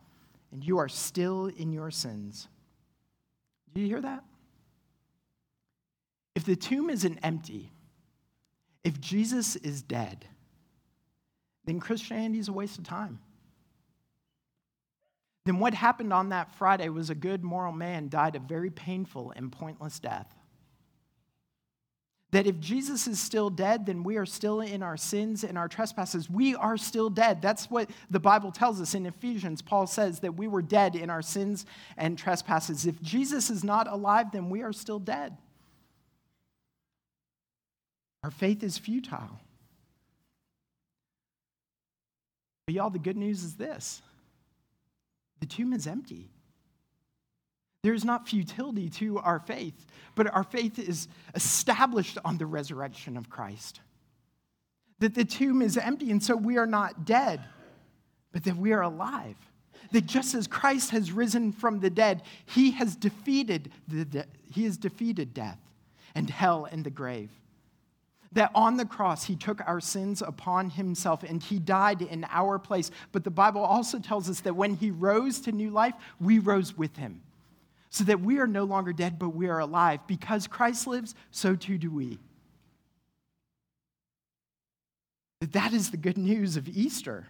and 0.51 0.63
you 0.63 0.79
are 0.79 0.89
still 0.89 1.45
in 1.45 1.71
your 1.71 1.91
sins. 1.91 2.49
Do 3.73 3.79
you 3.79 3.87
hear 3.87 4.01
that? 4.01 4.23
If 6.35 6.45
the 6.45 6.55
tomb 6.55 6.89
isn't 6.89 7.19
empty, 7.23 7.71
if 8.83 8.99
Jesus 8.99 9.55
is 9.55 9.81
dead, 9.81 10.25
then 11.67 11.81
Christianity 11.81 12.39
is 12.39 12.47
a 12.47 12.53
waste 12.53 12.79
of 12.79 12.85
time. 12.85 13.19
Then 15.45 15.59
what 15.59 15.73
happened 15.73 16.13
on 16.13 16.29
that 16.29 16.55
Friday 16.55 16.87
was 16.89 17.09
a 17.09 17.15
good 17.15 17.43
moral 17.43 17.73
man 17.73 18.07
died 18.07 18.35
a 18.35 18.39
very 18.39 18.69
painful 18.69 19.33
and 19.35 19.51
pointless 19.51 19.99
death. 19.99 20.33
That 22.31 22.47
if 22.47 22.59
Jesus 22.59 23.05
is 23.05 23.19
still 23.19 23.49
dead, 23.49 23.85
then 23.85 24.03
we 24.03 24.15
are 24.15 24.25
still 24.25 24.61
in 24.61 24.81
our 24.81 24.97
sins 24.97 25.43
and 25.43 25.57
our 25.57 25.67
trespasses. 25.67 26.29
We 26.29 26.55
are 26.55 26.77
still 26.77 27.09
dead. 27.09 27.41
That's 27.41 27.69
what 27.69 27.89
the 28.09 28.19
Bible 28.19 28.51
tells 28.51 28.79
us 28.81 28.95
in 28.95 29.05
Ephesians. 29.05 29.61
Paul 29.61 29.87
says 29.87 30.21
that 30.21 30.35
we 30.35 30.47
were 30.47 30.61
dead 30.61 30.95
in 30.95 31.09
our 31.09 31.21
sins 31.21 31.65
and 31.97 32.17
trespasses. 32.17 32.85
If 32.85 33.01
Jesus 33.01 33.49
is 33.49 33.63
not 33.63 33.87
alive, 33.87 34.31
then 34.31 34.49
we 34.49 34.61
are 34.63 34.73
still 34.73 34.99
dead. 34.99 35.37
Our 38.23 38.31
faith 38.31 38.63
is 38.63 38.77
futile. 38.77 39.39
But 42.67 42.75
y'all, 42.75 42.89
the 42.89 42.99
good 42.99 43.17
news 43.17 43.43
is 43.43 43.55
this 43.55 44.03
the 45.39 45.47
tomb 45.47 45.73
is 45.73 45.87
empty. 45.87 46.29
There's 47.83 48.03
not 48.03 48.27
futility 48.27 48.89
to 48.89 49.19
our 49.19 49.39
faith, 49.39 49.85
but 50.15 50.27
our 50.33 50.43
faith 50.43 50.77
is 50.77 51.07
established 51.33 52.17
on 52.25 52.37
the 52.37 52.45
resurrection 52.45 53.15
of 53.15 53.29
Christ. 53.29 53.79
That 54.99 55.15
the 55.15 55.23
tomb 55.23 55.61
is 55.61 55.77
empty, 55.77 56.11
and 56.11 56.21
so 56.21 56.35
we 56.35 56.57
are 56.57 56.65
not 56.65 57.05
dead, 57.05 57.39
but 58.33 58.43
that 58.43 58.57
we 58.57 58.73
are 58.73 58.81
alive. 58.81 59.37
That 59.91 60.05
just 60.05 60.35
as 60.35 60.47
Christ 60.47 60.89
has 60.89 61.13
risen 61.13 61.53
from 61.53 61.79
the 61.79 61.89
dead, 61.89 62.23
he 62.45 62.71
has 62.71 62.95
defeated, 62.95 63.71
the 63.87 64.03
de- 64.03 64.25
he 64.51 64.65
has 64.65 64.75
defeated 64.75 65.33
death 65.33 65.59
and 66.15 66.29
hell 66.29 66.67
and 66.69 66.83
the 66.83 66.89
grave. 66.89 67.29
That 68.37 68.51
on 68.53 68.77
the 68.77 68.85
cross, 68.85 69.23
he 69.23 69.35
took 69.35 69.67
our 69.67 69.81
sins 69.81 70.21
upon 70.21 70.69
himself 70.69 71.23
and 71.23 71.41
he 71.41 71.57
died 71.57 72.03
in 72.03 72.23
our 72.29 72.59
place. 72.59 72.91
But 73.11 73.23
the 73.23 73.31
Bible 73.31 73.61
also 73.61 73.97
tells 73.97 74.29
us 74.29 74.41
that 74.41 74.55
when 74.55 74.75
he 74.75 74.91
rose 74.91 75.39
to 75.39 75.51
new 75.51 75.71
life, 75.71 75.95
we 76.19 76.37
rose 76.37 76.77
with 76.77 76.95
him. 76.97 77.23
So 77.89 78.03
that 78.03 78.21
we 78.21 78.37
are 78.37 78.45
no 78.45 78.63
longer 78.63 78.93
dead, 78.93 79.17
but 79.17 79.29
we 79.29 79.47
are 79.47 79.57
alive. 79.57 80.01
Because 80.05 80.45
Christ 80.45 80.85
lives, 80.85 81.15
so 81.31 81.55
too 81.55 81.79
do 81.79 81.89
we. 81.89 82.19
That 85.41 85.73
is 85.73 85.89
the 85.89 85.97
good 85.97 86.19
news 86.19 86.57
of 86.57 86.67
Easter. 86.67 87.29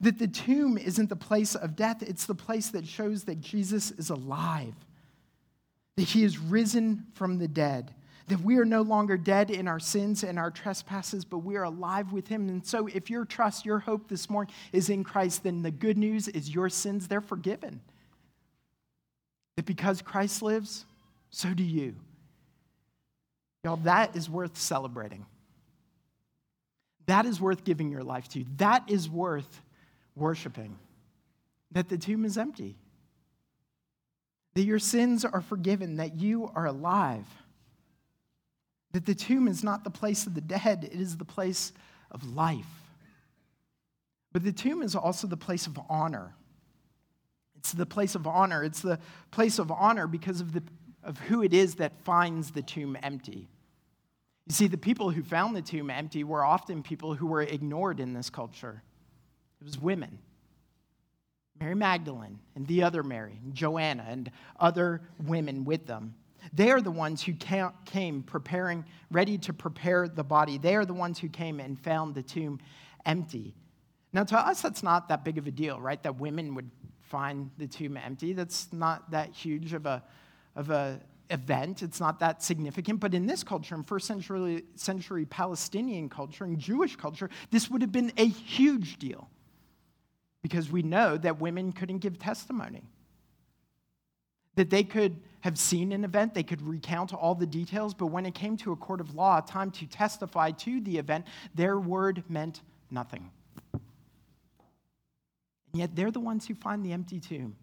That 0.00 0.18
the 0.18 0.26
tomb 0.26 0.76
isn't 0.76 1.10
the 1.10 1.14
place 1.14 1.54
of 1.54 1.76
death, 1.76 2.02
it's 2.02 2.26
the 2.26 2.34
place 2.34 2.70
that 2.70 2.88
shows 2.88 3.22
that 3.26 3.40
Jesus 3.40 3.92
is 3.92 4.10
alive. 4.10 4.74
That 5.94 6.08
he 6.08 6.24
is 6.24 6.38
risen 6.38 7.06
from 7.14 7.38
the 7.38 7.46
dead 7.46 7.94
that 8.28 8.40
we 8.40 8.56
are 8.56 8.64
no 8.64 8.82
longer 8.82 9.16
dead 9.16 9.50
in 9.50 9.68
our 9.68 9.78
sins 9.78 10.24
and 10.24 10.38
our 10.38 10.50
trespasses, 10.50 11.24
but 11.24 11.38
we 11.38 11.56
are 11.56 11.64
alive 11.64 12.12
with 12.12 12.28
him. 12.28 12.48
And 12.48 12.64
so, 12.66 12.86
if 12.86 13.10
your 13.10 13.24
trust, 13.24 13.66
your 13.66 13.80
hope 13.80 14.08
this 14.08 14.30
morning 14.30 14.52
is 14.72 14.88
in 14.88 15.04
Christ, 15.04 15.42
then 15.42 15.62
the 15.62 15.70
good 15.70 15.98
news 15.98 16.28
is 16.28 16.54
your 16.54 16.70
sins, 16.70 17.06
they're 17.06 17.20
forgiven. 17.20 17.80
That 19.56 19.66
because 19.66 20.00
Christ 20.00 20.42
lives, 20.42 20.86
so 21.30 21.52
do 21.52 21.62
you. 21.62 21.94
Y'all, 23.62 23.76
that 23.76 24.16
is 24.16 24.28
worth 24.28 24.56
celebrating. 24.56 25.26
That 27.06 27.26
is 27.26 27.40
worth 27.40 27.64
giving 27.64 27.90
your 27.90 28.02
life 28.02 28.28
to. 28.30 28.44
That 28.56 28.84
is 28.88 29.08
worth 29.08 29.60
worshiping. 30.16 30.78
That 31.72 31.88
the 31.88 31.98
tomb 31.98 32.24
is 32.24 32.38
empty, 32.38 32.76
that 34.54 34.62
your 34.62 34.78
sins 34.78 35.24
are 35.24 35.40
forgiven, 35.40 35.96
that 35.96 36.14
you 36.14 36.50
are 36.54 36.66
alive 36.66 37.26
that 38.94 39.06
the 39.06 39.14
tomb 39.14 39.48
is 39.48 39.64
not 39.64 39.82
the 39.82 39.90
place 39.90 40.24
of 40.24 40.34
the 40.34 40.40
dead, 40.40 40.88
it 40.90 41.00
is 41.00 41.16
the 41.16 41.24
place 41.24 41.72
of 42.12 42.36
life. 42.36 42.64
But 44.32 44.44
the 44.44 44.52
tomb 44.52 44.82
is 44.82 44.94
also 44.94 45.26
the 45.26 45.36
place 45.36 45.66
of 45.66 45.76
honor. 45.90 46.32
It's 47.56 47.72
the 47.72 47.86
place 47.86 48.14
of 48.14 48.24
honor. 48.28 48.62
It's 48.62 48.82
the 48.82 49.00
place 49.32 49.58
of 49.58 49.72
honor 49.72 50.06
because 50.06 50.40
of, 50.40 50.52
the, 50.52 50.62
of 51.02 51.18
who 51.18 51.42
it 51.42 51.52
is 51.52 51.74
that 51.76 52.04
finds 52.04 52.52
the 52.52 52.62
tomb 52.62 52.96
empty. 53.02 53.48
You 54.46 54.54
see, 54.54 54.68
the 54.68 54.78
people 54.78 55.10
who 55.10 55.24
found 55.24 55.56
the 55.56 55.62
tomb 55.62 55.90
empty 55.90 56.22
were 56.22 56.44
often 56.44 56.84
people 56.84 57.14
who 57.14 57.26
were 57.26 57.42
ignored 57.42 57.98
in 57.98 58.12
this 58.12 58.30
culture. 58.30 58.80
It 59.60 59.64
was 59.64 59.76
women. 59.76 60.20
Mary 61.58 61.74
Magdalene 61.74 62.38
and 62.54 62.64
the 62.68 62.84
other 62.84 63.02
Mary, 63.02 63.40
Joanna, 63.52 64.04
and 64.08 64.30
other 64.60 65.00
women 65.18 65.64
with 65.64 65.86
them. 65.86 66.14
They 66.52 66.70
are 66.70 66.80
the 66.80 66.90
ones 66.90 67.22
who 67.22 67.32
came 67.34 68.22
preparing, 68.22 68.84
ready 69.10 69.38
to 69.38 69.52
prepare 69.52 70.08
the 70.08 70.24
body. 70.24 70.58
They 70.58 70.76
are 70.76 70.84
the 70.84 70.94
ones 70.94 71.18
who 71.18 71.28
came 71.28 71.60
and 71.60 71.78
found 71.78 72.14
the 72.14 72.22
tomb 72.22 72.60
empty. 73.06 73.54
Now, 74.12 74.24
to 74.24 74.38
us, 74.38 74.62
that's 74.62 74.82
not 74.82 75.08
that 75.08 75.24
big 75.24 75.38
of 75.38 75.46
a 75.46 75.50
deal, 75.50 75.80
right? 75.80 76.02
That 76.02 76.16
women 76.16 76.54
would 76.54 76.70
find 77.02 77.50
the 77.58 77.66
tomb 77.66 77.96
empty. 77.96 78.32
That's 78.32 78.72
not 78.72 79.10
that 79.10 79.30
huge 79.30 79.72
of 79.72 79.86
a, 79.86 80.02
of 80.54 80.70
a 80.70 81.00
event. 81.30 81.82
It's 81.82 82.00
not 82.00 82.20
that 82.20 82.42
significant. 82.42 83.00
But 83.00 83.14
in 83.14 83.26
this 83.26 83.42
culture, 83.42 83.74
in 83.74 83.82
first 83.82 84.06
century, 84.06 84.64
century 84.76 85.24
Palestinian 85.24 86.08
culture 86.08 86.44
and 86.44 86.58
Jewish 86.58 86.96
culture, 86.96 87.30
this 87.50 87.70
would 87.70 87.82
have 87.82 87.92
been 87.92 88.12
a 88.16 88.26
huge 88.26 88.98
deal 88.98 89.28
because 90.42 90.70
we 90.70 90.82
know 90.82 91.16
that 91.16 91.40
women 91.40 91.72
couldn't 91.72 91.98
give 91.98 92.18
testimony. 92.18 92.82
That 94.56 94.70
they 94.70 94.84
could 94.84 95.16
have 95.40 95.58
seen 95.58 95.92
an 95.92 96.04
event, 96.04 96.32
they 96.32 96.42
could 96.42 96.62
recount 96.62 97.12
all 97.12 97.34
the 97.34 97.46
details, 97.46 97.92
but 97.92 98.06
when 98.06 98.24
it 98.24 98.34
came 98.34 98.56
to 98.56 98.72
a 98.72 98.76
court 98.76 99.00
of 99.00 99.14
law, 99.14 99.40
time 99.40 99.70
to 99.70 99.86
testify 99.86 100.50
to 100.50 100.80
the 100.80 100.96
event, 100.96 101.26
their 101.54 101.78
word 101.78 102.24
meant 102.28 102.62
nothing. 102.90 103.30
And 103.72 103.82
yet 105.80 105.94
they're 105.94 106.10
the 106.10 106.20
ones 106.20 106.46
who 106.46 106.54
find 106.54 106.84
the 106.84 106.92
empty 106.92 107.20
tomb. 107.20 107.56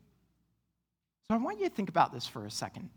So 1.28 1.36
I 1.36 1.38
want 1.38 1.60
you 1.60 1.70
to 1.70 1.74
think 1.74 1.90
about 1.90 2.14
this 2.14 2.28
for 2.28 2.46
a 2.46 2.52
second. 2.52 2.90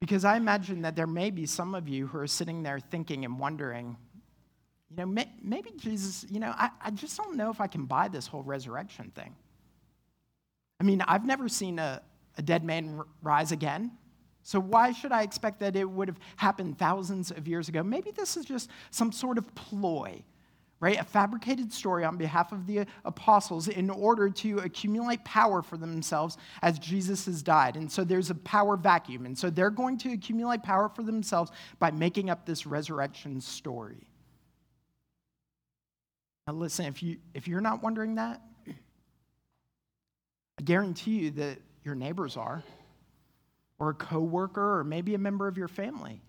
Because 0.00 0.24
I 0.24 0.36
imagine 0.36 0.82
that 0.82 0.94
there 0.94 1.06
may 1.06 1.30
be 1.30 1.46
some 1.46 1.74
of 1.74 1.88
you 1.88 2.06
who 2.06 2.18
are 2.18 2.26
sitting 2.26 2.62
there 2.62 2.78
thinking 2.78 3.24
and 3.24 3.38
wondering, 3.38 3.96
you 4.90 4.96
know, 4.98 5.06
may, 5.06 5.26
maybe 5.42 5.70
Jesus, 5.76 6.26
you 6.30 6.38
know, 6.38 6.54
I, 6.56 6.70
I 6.84 6.90
just 6.90 7.16
don't 7.16 7.36
know 7.36 7.50
if 7.50 7.60
I 7.60 7.66
can 7.66 7.86
buy 7.86 8.08
this 8.08 8.26
whole 8.26 8.42
resurrection 8.42 9.10
thing. 9.14 9.34
I 10.78 10.84
mean, 10.84 11.00
I've 11.00 11.24
never 11.24 11.48
seen 11.48 11.78
a, 11.78 12.02
a 12.36 12.42
dead 12.42 12.64
man 12.64 13.02
rise 13.22 13.52
again. 13.52 13.92
So 14.42 14.60
why 14.60 14.92
should 14.92 15.10
I 15.10 15.22
expect 15.22 15.58
that 15.60 15.74
it 15.74 15.90
would 15.90 16.06
have 16.06 16.20
happened 16.36 16.78
thousands 16.78 17.32
of 17.32 17.48
years 17.48 17.68
ago? 17.68 17.82
Maybe 17.82 18.12
this 18.12 18.36
is 18.36 18.44
just 18.44 18.70
some 18.92 19.10
sort 19.10 19.38
of 19.38 19.52
ploy, 19.56 20.22
right? 20.78 21.00
A 21.00 21.04
fabricated 21.04 21.72
story 21.72 22.04
on 22.04 22.16
behalf 22.16 22.52
of 22.52 22.64
the 22.64 22.86
apostles 23.04 23.66
in 23.66 23.90
order 23.90 24.30
to 24.30 24.58
accumulate 24.58 25.24
power 25.24 25.62
for 25.62 25.76
themselves 25.76 26.38
as 26.62 26.78
Jesus 26.78 27.26
has 27.26 27.42
died. 27.42 27.74
And 27.74 27.90
so 27.90 28.04
there's 28.04 28.30
a 28.30 28.36
power 28.36 28.76
vacuum. 28.76 29.26
And 29.26 29.36
so 29.36 29.50
they're 29.50 29.68
going 29.68 29.98
to 29.98 30.12
accumulate 30.12 30.62
power 30.62 30.88
for 30.88 31.02
themselves 31.02 31.50
by 31.80 31.90
making 31.90 32.30
up 32.30 32.46
this 32.46 32.66
resurrection 32.66 33.40
story. 33.40 34.06
Now, 36.46 36.52
listen, 36.52 36.86
if, 36.86 37.02
you, 37.02 37.16
if 37.34 37.48
you're 37.48 37.60
not 37.60 37.82
wondering 37.82 38.14
that, 38.14 38.40
I 40.58 40.62
guarantee 40.62 41.18
you 41.18 41.30
that 41.32 41.58
your 41.86 41.94
neighbors 41.94 42.36
are, 42.36 42.62
or 43.78 43.90
a 43.90 43.94
coworker, 43.94 44.80
or 44.80 44.84
maybe 44.84 45.14
a 45.14 45.18
member 45.18 45.46
of 45.46 45.56
your 45.56 45.68
family. 45.68 46.20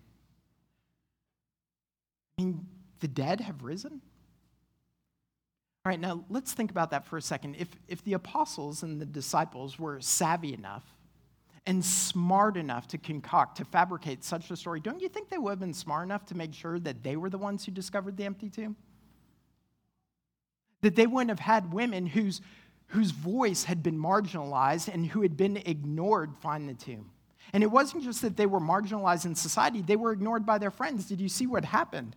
I 2.38 2.42
mean, 2.42 2.66
the 3.00 3.08
dead 3.08 3.40
have 3.40 3.64
risen. 3.64 4.00
All 5.84 5.90
right, 5.90 6.00
now 6.00 6.24
let's 6.30 6.52
think 6.52 6.70
about 6.70 6.90
that 6.92 7.06
for 7.06 7.16
a 7.16 7.22
second. 7.22 7.56
If, 7.58 7.68
if 7.88 8.04
the 8.04 8.12
apostles 8.12 8.82
and 8.82 9.00
the 9.00 9.06
disciples 9.06 9.78
were 9.78 10.00
savvy 10.00 10.54
enough 10.54 10.84
and 11.66 11.84
smart 11.84 12.56
enough 12.56 12.86
to 12.88 12.98
concoct, 12.98 13.56
to 13.56 13.64
fabricate 13.64 14.22
such 14.22 14.50
a 14.50 14.56
story, 14.56 14.80
don't 14.80 15.00
you 15.00 15.08
think 15.08 15.28
they 15.28 15.38
would 15.38 15.50
have 15.50 15.60
been 15.60 15.74
smart 15.74 16.04
enough 16.04 16.24
to 16.26 16.36
make 16.36 16.54
sure 16.54 16.78
that 16.78 17.02
they 17.02 17.16
were 17.16 17.30
the 17.30 17.38
ones 17.38 17.64
who 17.64 17.72
discovered 17.72 18.16
the 18.16 18.24
empty 18.24 18.48
tomb? 18.48 18.76
That 20.82 20.94
they 20.94 21.06
wouldn't 21.06 21.30
have 21.30 21.40
had 21.40 21.72
women 21.72 22.06
whose, 22.06 22.40
whose 22.88 23.10
voice 23.10 23.64
had 23.64 23.82
been 23.82 23.98
marginalized 23.98 24.92
and 24.92 25.06
who 25.06 25.22
had 25.22 25.36
been 25.36 25.56
ignored 25.58 26.34
find 26.40 26.68
the 26.68 26.74
tomb. 26.74 27.10
And 27.52 27.62
it 27.62 27.70
wasn't 27.70 28.04
just 28.04 28.22
that 28.22 28.36
they 28.36 28.46
were 28.46 28.60
marginalized 28.60 29.24
in 29.24 29.34
society, 29.34 29.82
they 29.82 29.96
were 29.96 30.12
ignored 30.12 30.44
by 30.44 30.58
their 30.58 30.70
friends. 30.70 31.06
Did 31.06 31.20
you 31.20 31.28
see 31.28 31.46
what 31.46 31.64
happened? 31.64 32.16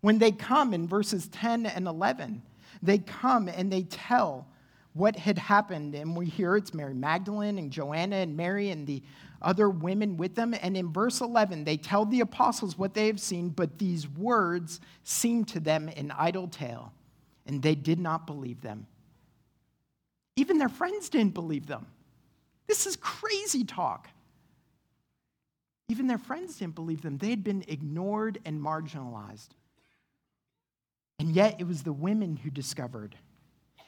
When 0.00 0.18
they 0.18 0.32
come 0.32 0.74
in 0.74 0.88
verses 0.88 1.28
10 1.28 1.66
and 1.66 1.86
11, 1.86 2.42
they 2.82 2.98
come 2.98 3.48
and 3.48 3.72
they 3.72 3.82
tell 3.82 4.46
what 4.94 5.16
had 5.16 5.38
happened. 5.38 5.94
And 5.94 6.16
we 6.16 6.26
hear 6.26 6.56
it's 6.56 6.74
Mary 6.74 6.94
Magdalene 6.94 7.58
and 7.58 7.70
Joanna 7.70 8.16
and 8.16 8.36
Mary 8.36 8.70
and 8.70 8.86
the 8.86 9.02
other 9.40 9.70
women 9.70 10.16
with 10.16 10.34
them. 10.34 10.54
And 10.60 10.76
in 10.76 10.92
verse 10.92 11.20
11, 11.20 11.64
they 11.64 11.76
tell 11.76 12.04
the 12.04 12.20
apostles 12.20 12.76
what 12.76 12.94
they 12.94 13.06
have 13.06 13.20
seen, 13.20 13.48
but 13.50 13.78
these 13.78 14.08
words 14.08 14.80
seem 15.04 15.44
to 15.46 15.60
them 15.60 15.88
an 15.96 16.12
idle 16.16 16.48
tale, 16.48 16.92
and 17.46 17.62
they 17.62 17.74
did 17.74 17.98
not 17.98 18.26
believe 18.26 18.60
them. 18.60 18.86
Even 20.36 20.58
their 20.58 20.68
friends 20.68 21.08
didn't 21.08 21.34
believe 21.34 21.66
them. 21.66 21.86
This 22.66 22.86
is 22.86 22.96
crazy 22.96 23.64
talk. 23.64 24.08
Even 25.88 26.06
their 26.06 26.18
friends 26.18 26.58
didn't 26.58 26.74
believe 26.74 27.02
them. 27.02 27.18
They 27.18 27.30
had 27.30 27.44
been 27.44 27.64
ignored 27.68 28.38
and 28.44 28.60
marginalized. 28.62 29.48
And 31.18 31.30
yet, 31.30 31.56
it 31.58 31.66
was 31.66 31.82
the 31.82 31.92
women 31.92 32.36
who 32.36 32.50
discovered. 32.50 33.14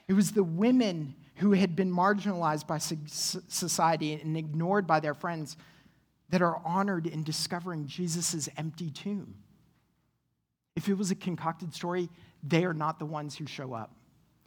It 0.06 0.12
was 0.12 0.32
the 0.32 0.44
women 0.44 1.14
who 1.36 1.52
had 1.52 1.74
been 1.74 1.90
marginalized 1.90 2.66
by 2.66 2.78
society 2.78 4.12
and 4.12 4.36
ignored 4.36 4.86
by 4.86 5.00
their 5.00 5.14
friends 5.14 5.56
that 6.28 6.42
are 6.42 6.60
honored 6.64 7.06
in 7.06 7.22
discovering 7.22 7.86
Jesus' 7.86 8.48
empty 8.56 8.90
tomb. 8.90 9.34
If 10.76 10.88
it 10.88 10.94
was 10.94 11.10
a 11.10 11.14
concocted 11.14 11.74
story, 11.74 12.10
they 12.42 12.64
are 12.64 12.74
not 12.74 12.98
the 12.98 13.06
ones 13.06 13.36
who 13.36 13.46
show 13.46 13.72
up. 13.72 13.92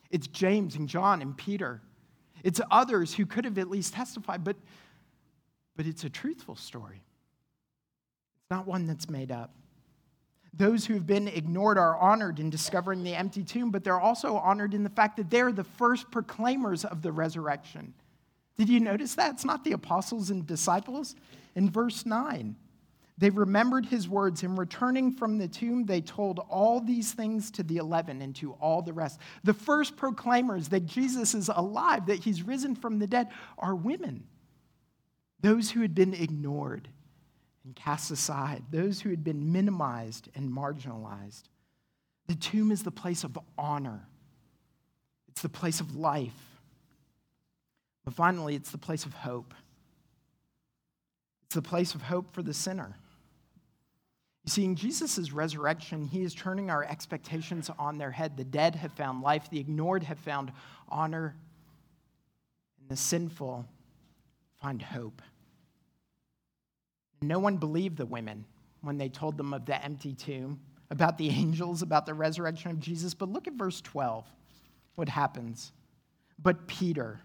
It's 0.09 0.27
James 0.27 0.75
and 0.75 0.87
John 0.87 1.21
and 1.21 1.37
Peter. 1.37 1.81
It's 2.43 2.61
others 2.71 3.13
who 3.13 3.25
could 3.25 3.45
have 3.45 3.57
at 3.57 3.69
least 3.69 3.93
testified, 3.93 4.43
but, 4.43 4.55
but 5.75 5.85
it's 5.85 6.03
a 6.03 6.09
truthful 6.09 6.55
story. 6.55 7.01
It's 8.41 8.51
not 8.51 8.67
one 8.67 8.87
that's 8.87 9.09
made 9.09 9.31
up. 9.31 9.53
Those 10.53 10.85
who 10.85 10.95
have 10.95 11.05
been 11.05 11.27
ignored 11.27 11.77
are 11.77 11.97
honored 11.97 12.39
in 12.39 12.49
discovering 12.49 13.03
the 13.03 13.13
empty 13.13 13.43
tomb, 13.43 13.69
but 13.69 13.83
they're 13.83 13.99
also 13.99 14.37
honored 14.37 14.73
in 14.73 14.83
the 14.83 14.89
fact 14.89 15.17
that 15.17 15.29
they're 15.29 15.51
the 15.51 15.63
first 15.63 16.09
proclaimers 16.09 16.83
of 16.83 17.01
the 17.01 17.11
resurrection. 17.11 17.93
Did 18.57 18.69
you 18.69 18.79
notice 18.79 19.13
that? 19.15 19.33
It's 19.33 19.45
not 19.45 19.63
the 19.63 19.73
apostles 19.73 20.31
and 20.31 20.47
disciples. 20.47 21.15
In 21.55 21.69
verse 21.69 22.05
9, 22.05 22.55
they 23.17 23.29
remembered 23.31 23.85
his 23.85 24.07
words, 24.07 24.43
and 24.43 24.57
returning 24.57 25.11
from 25.11 25.37
the 25.37 25.47
tomb, 25.47 25.85
they 25.85 26.01
told 26.01 26.39
all 26.49 26.79
these 26.79 27.13
things 27.13 27.49
to 27.51 27.63
the 27.63 27.77
eleven 27.77 28.21
and 28.21 28.35
to 28.35 28.53
all 28.53 28.81
the 28.81 28.93
rest. 28.93 29.19
The 29.43 29.53
first 29.53 29.97
proclaimers 29.97 30.67
that 30.69 30.85
Jesus 30.85 31.33
is 31.33 31.49
alive, 31.49 32.05
that 32.05 32.23
he's 32.23 32.43
risen 32.43 32.75
from 32.75 32.99
the 32.99 33.07
dead, 33.07 33.29
are 33.57 33.75
women. 33.75 34.25
Those 35.41 35.71
who 35.71 35.81
had 35.81 35.95
been 35.95 36.13
ignored 36.13 36.87
and 37.65 37.75
cast 37.75 38.11
aside, 38.11 38.63
those 38.71 39.01
who 39.01 39.09
had 39.09 39.23
been 39.23 39.51
minimized 39.51 40.29
and 40.35 40.51
marginalized. 40.51 41.43
The 42.27 42.35
tomb 42.35 42.71
is 42.71 42.83
the 42.83 42.91
place 42.91 43.23
of 43.23 43.37
honor, 43.57 44.07
it's 45.27 45.41
the 45.41 45.49
place 45.49 45.79
of 45.79 45.95
life. 45.95 46.59
But 48.05 48.13
finally, 48.13 48.55
it's 48.55 48.71
the 48.71 48.77
place 48.77 49.05
of 49.05 49.13
hope. 49.13 49.53
It's 51.47 51.55
the 51.55 51.61
place 51.61 51.93
of 51.93 52.01
hope 52.01 52.33
for 52.33 52.41
the 52.41 52.53
sinner. 52.53 52.95
You 54.47 54.51
see, 54.51 54.63
in 54.63 54.77
Jesus' 54.77 55.33
resurrection, 55.33 56.05
he 56.05 56.21
is 56.21 56.33
turning 56.33 56.69
our 56.69 56.85
expectations 56.85 57.69
on 57.77 57.97
their 57.97 58.11
head. 58.11 58.37
The 58.37 58.45
dead 58.45 58.75
have 58.75 58.93
found 58.93 59.21
life, 59.21 59.49
the 59.49 59.59
ignored 59.59 60.03
have 60.03 60.19
found 60.19 60.53
honor, 60.87 61.35
and 62.79 62.89
the 62.89 62.95
sinful 62.95 63.67
find 64.61 64.81
hope. 64.81 65.21
No 67.21 67.39
one 67.39 67.57
believed 67.57 67.97
the 67.97 68.05
women 68.05 68.45
when 68.79 68.97
they 68.97 69.09
told 69.09 69.35
them 69.35 69.53
of 69.53 69.65
the 69.65 69.83
empty 69.83 70.13
tomb, 70.13 70.61
about 70.91 71.17
the 71.17 71.27
angels, 71.27 71.81
about 71.81 72.05
the 72.05 72.13
resurrection 72.13 72.71
of 72.71 72.79
Jesus. 72.79 73.13
But 73.13 73.27
look 73.27 73.49
at 73.49 73.55
verse 73.55 73.81
12. 73.81 74.25
What 74.95 75.09
happens? 75.09 75.73
But 76.41 76.67
Peter, 76.67 77.19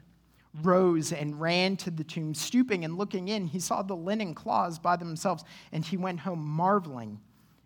rose 0.60 1.12
and 1.12 1.40
ran 1.40 1.76
to 1.78 1.90
the 1.90 2.04
tomb. 2.04 2.34
Stooping 2.34 2.84
and 2.84 2.98
looking 2.98 3.28
in, 3.28 3.46
he 3.46 3.60
saw 3.60 3.82
the 3.82 3.96
linen 3.96 4.34
cloths 4.34 4.78
by 4.78 4.96
themselves, 4.96 5.44
and 5.72 5.84
he 5.84 5.96
went 5.96 6.20
home 6.20 6.44
marveling 6.44 7.20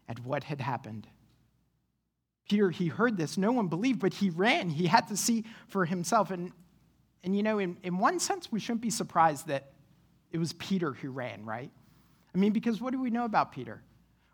at 0.09 0.25
what 0.25 0.45
had 0.45 0.61
happened. 0.61 1.09
Peter, 2.49 2.71
he 2.71 2.87
heard 2.87 3.17
this. 3.17 3.37
No 3.37 3.51
one 3.51 3.67
believed, 3.67 3.99
but 3.99 4.15
he 4.15 4.31
ran. 4.31 4.71
He 4.71 4.87
had 4.87 5.09
to 5.09 5.17
see 5.17 5.45
for 5.69 5.85
himself. 5.85 6.31
And, 6.31 6.53
and 7.25 7.37
you 7.37 7.43
know, 7.43 7.59
in, 7.59 7.77
in 7.83 7.99
one 7.99 8.21
sense, 8.21 8.53
we 8.53 8.61
shouldn't 8.61 8.83
be 8.83 8.91
surprised 8.91 9.49
that 9.49 9.73
it 10.31 10.39
was 10.39 10.53
Peter 10.55 10.93
who 10.93 11.11
ran, 11.11 11.45
right? 11.45 11.71
I 12.35 12.39
mean, 12.39 12.53
because 12.53 12.81
what 12.81 12.93
do 12.93 13.01
we 13.01 13.11
know 13.11 13.25
about 13.25 13.51
Peter? 13.51 13.83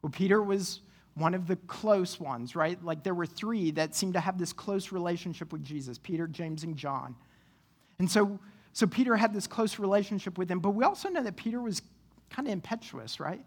Well, 0.02 0.10
Peter 0.10 0.42
was 0.42 0.80
one 1.14 1.34
of 1.34 1.46
the 1.46 1.56
close 1.56 2.18
ones, 2.18 2.56
right? 2.56 2.82
Like 2.84 3.02
there 3.02 3.14
were 3.14 3.26
three 3.26 3.70
that 3.72 3.94
seemed 3.94 4.14
to 4.14 4.20
have 4.20 4.38
this 4.38 4.52
close 4.52 4.92
relationship 4.92 5.52
with 5.52 5.62
Jesus 5.62 5.98
Peter, 5.98 6.26
James, 6.26 6.64
and 6.64 6.76
John. 6.76 7.14
And 8.02 8.10
so, 8.10 8.40
so 8.72 8.84
Peter 8.88 9.14
had 9.14 9.32
this 9.32 9.46
close 9.46 9.78
relationship 9.78 10.36
with 10.36 10.50
him, 10.50 10.58
but 10.58 10.70
we 10.70 10.82
also 10.82 11.08
know 11.08 11.22
that 11.22 11.36
Peter 11.36 11.60
was 11.60 11.82
kind 12.30 12.48
of 12.48 12.52
impetuous, 12.52 13.20
right? 13.20 13.44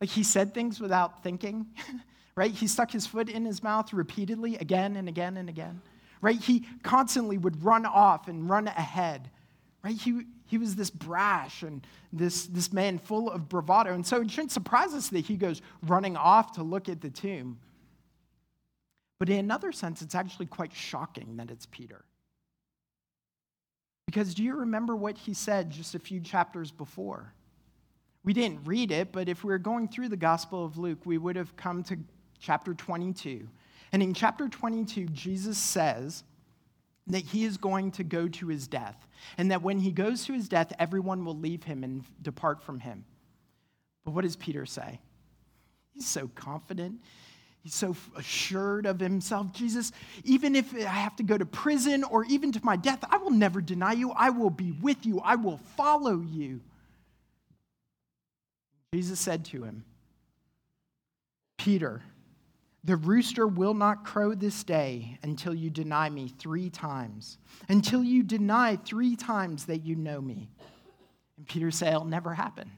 Like 0.00 0.10
he 0.10 0.24
said 0.24 0.52
things 0.52 0.80
without 0.80 1.22
thinking, 1.22 1.66
right? 2.34 2.50
He 2.50 2.66
stuck 2.66 2.90
his 2.90 3.06
foot 3.06 3.28
in 3.28 3.44
his 3.44 3.62
mouth 3.62 3.92
repeatedly, 3.92 4.56
again 4.56 4.96
and 4.96 5.08
again 5.08 5.36
and 5.36 5.48
again, 5.48 5.82
right? 6.20 6.36
He 6.36 6.66
constantly 6.82 7.38
would 7.38 7.62
run 7.62 7.86
off 7.86 8.26
and 8.26 8.50
run 8.50 8.66
ahead, 8.66 9.30
right? 9.84 9.94
He, 9.94 10.22
he 10.46 10.58
was 10.58 10.74
this 10.74 10.90
brash 10.90 11.62
and 11.62 11.86
this, 12.12 12.46
this 12.46 12.72
man 12.72 12.98
full 12.98 13.30
of 13.30 13.48
bravado. 13.48 13.94
And 13.94 14.04
so 14.04 14.20
it 14.20 14.32
shouldn't 14.32 14.50
surprise 14.50 14.94
us 14.94 15.10
that 15.10 15.26
he 15.26 15.36
goes 15.36 15.62
running 15.86 16.16
off 16.16 16.54
to 16.54 16.64
look 16.64 16.88
at 16.88 17.02
the 17.02 17.10
tomb. 17.10 17.60
But 19.20 19.28
in 19.28 19.38
another 19.38 19.70
sense, 19.70 20.02
it's 20.02 20.16
actually 20.16 20.46
quite 20.46 20.72
shocking 20.72 21.36
that 21.36 21.52
it's 21.52 21.66
Peter. 21.66 22.04
Because 24.10 24.34
do 24.34 24.42
you 24.42 24.56
remember 24.56 24.96
what 24.96 25.16
he 25.16 25.34
said 25.34 25.70
just 25.70 25.94
a 25.94 26.00
few 26.00 26.18
chapters 26.18 26.72
before? 26.72 27.32
We 28.24 28.32
didn't 28.32 28.64
read 28.64 28.90
it, 28.90 29.12
but 29.12 29.28
if 29.28 29.44
we 29.44 29.52
were 29.52 29.58
going 29.58 29.86
through 29.86 30.08
the 30.08 30.16
Gospel 30.16 30.64
of 30.64 30.76
Luke, 30.76 30.98
we 31.04 31.16
would 31.16 31.36
have 31.36 31.54
come 31.54 31.84
to 31.84 31.96
chapter 32.40 32.74
22. 32.74 33.46
And 33.92 34.02
in 34.02 34.12
chapter 34.12 34.48
22, 34.48 35.06
Jesus 35.06 35.58
says 35.58 36.24
that 37.06 37.20
he 37.20 37.44
is 37.44 37.56
going 37.56 37.92
to 37.92 38.02
go 38.02 38.26
to 38.26 38.48
his 38.48 38.66
death, 38.66 39.06
and 39.38 39.52
that 39.52 39.62
when 39.62 39.78
he 39.78 39.92
goes 39.92 40.24
to 40.24 40.32
his 40.32 40.48
death, 40.48 40.72
everyone 40.80 41.24
will 41.24 41.38
leave 41.38 41.62
him 41.62 41.84
and 41.84 42.02
depart 42.20 42.64
from 42.64 42.80
him. 42.80 43.04
But 44.04 44.10
what 44.10 44.24
does 44.24 44.34
Peter 44.34 44.66
say? 44.66 44.98
He's 45.94 46.08
so 46.08 46.26
confident. 46.34 46.96
He's 47.62 47.74
so 47.74 47.94
assured 48.16 48.86
of 48.86 48.98
himself. 48.98 49.52
Jesus, 49.52 49.92
even 50.24 50.56
if 50.56 50.74
I 50.74 50.80
have 50.80 51.14
to 51.16 51.22
go 51.22 51.36
to 51.36 51.44
prison 51.44 52.04
or 52.04 52.24
even 52.24 52.52
to 52.52 52.60
my 52.64 52.76
death, 52.76 53.04
I 53.10 53.18
will 53.18 53.30
never 53.30 53.60
deny 53.60 53.92
you. 53.92 54.12
I 54.12 54.30
will 54.30 54.50
be 54.50 54.72
with 54.72 55.04
you. 55.04 55.20
I 55.20 55.36
will 55.36 55.58
follow 55.76 56.20
you. 56.20 56.60
Jesus 58.94 59.20
said 59.20 59.44
to 59.46 59.62
him, 59.62 59.84
Peter, 61.58 62.02
the 62.82 62.96
rooster 62.96 63.46
will 63.46 63.74
not 63.74 64.06
crow 64.06 64.34
this 64.34 64.64
day 64.64 65.18
until 65.22 65.54
you 65.54 65.68
deny 65.68 66.08
me 66.08 66.32
three 66.38 66.70
times, 66.70 67.36
until 67.68 68.02
you 68.02 68.22
deny 68.22 68.76
three 68.76 69.16
times 69.16 69.66
that 69.66 69.84
you 69.84 69.96
know 69.96 70.20
me. 70.20 70.48
And 71.36 71.46
Peter 71.46 71.70
said, 71.70 71.88
It'll 71.88 72.06
never 72.06 72.32
happen. 72.32 72.70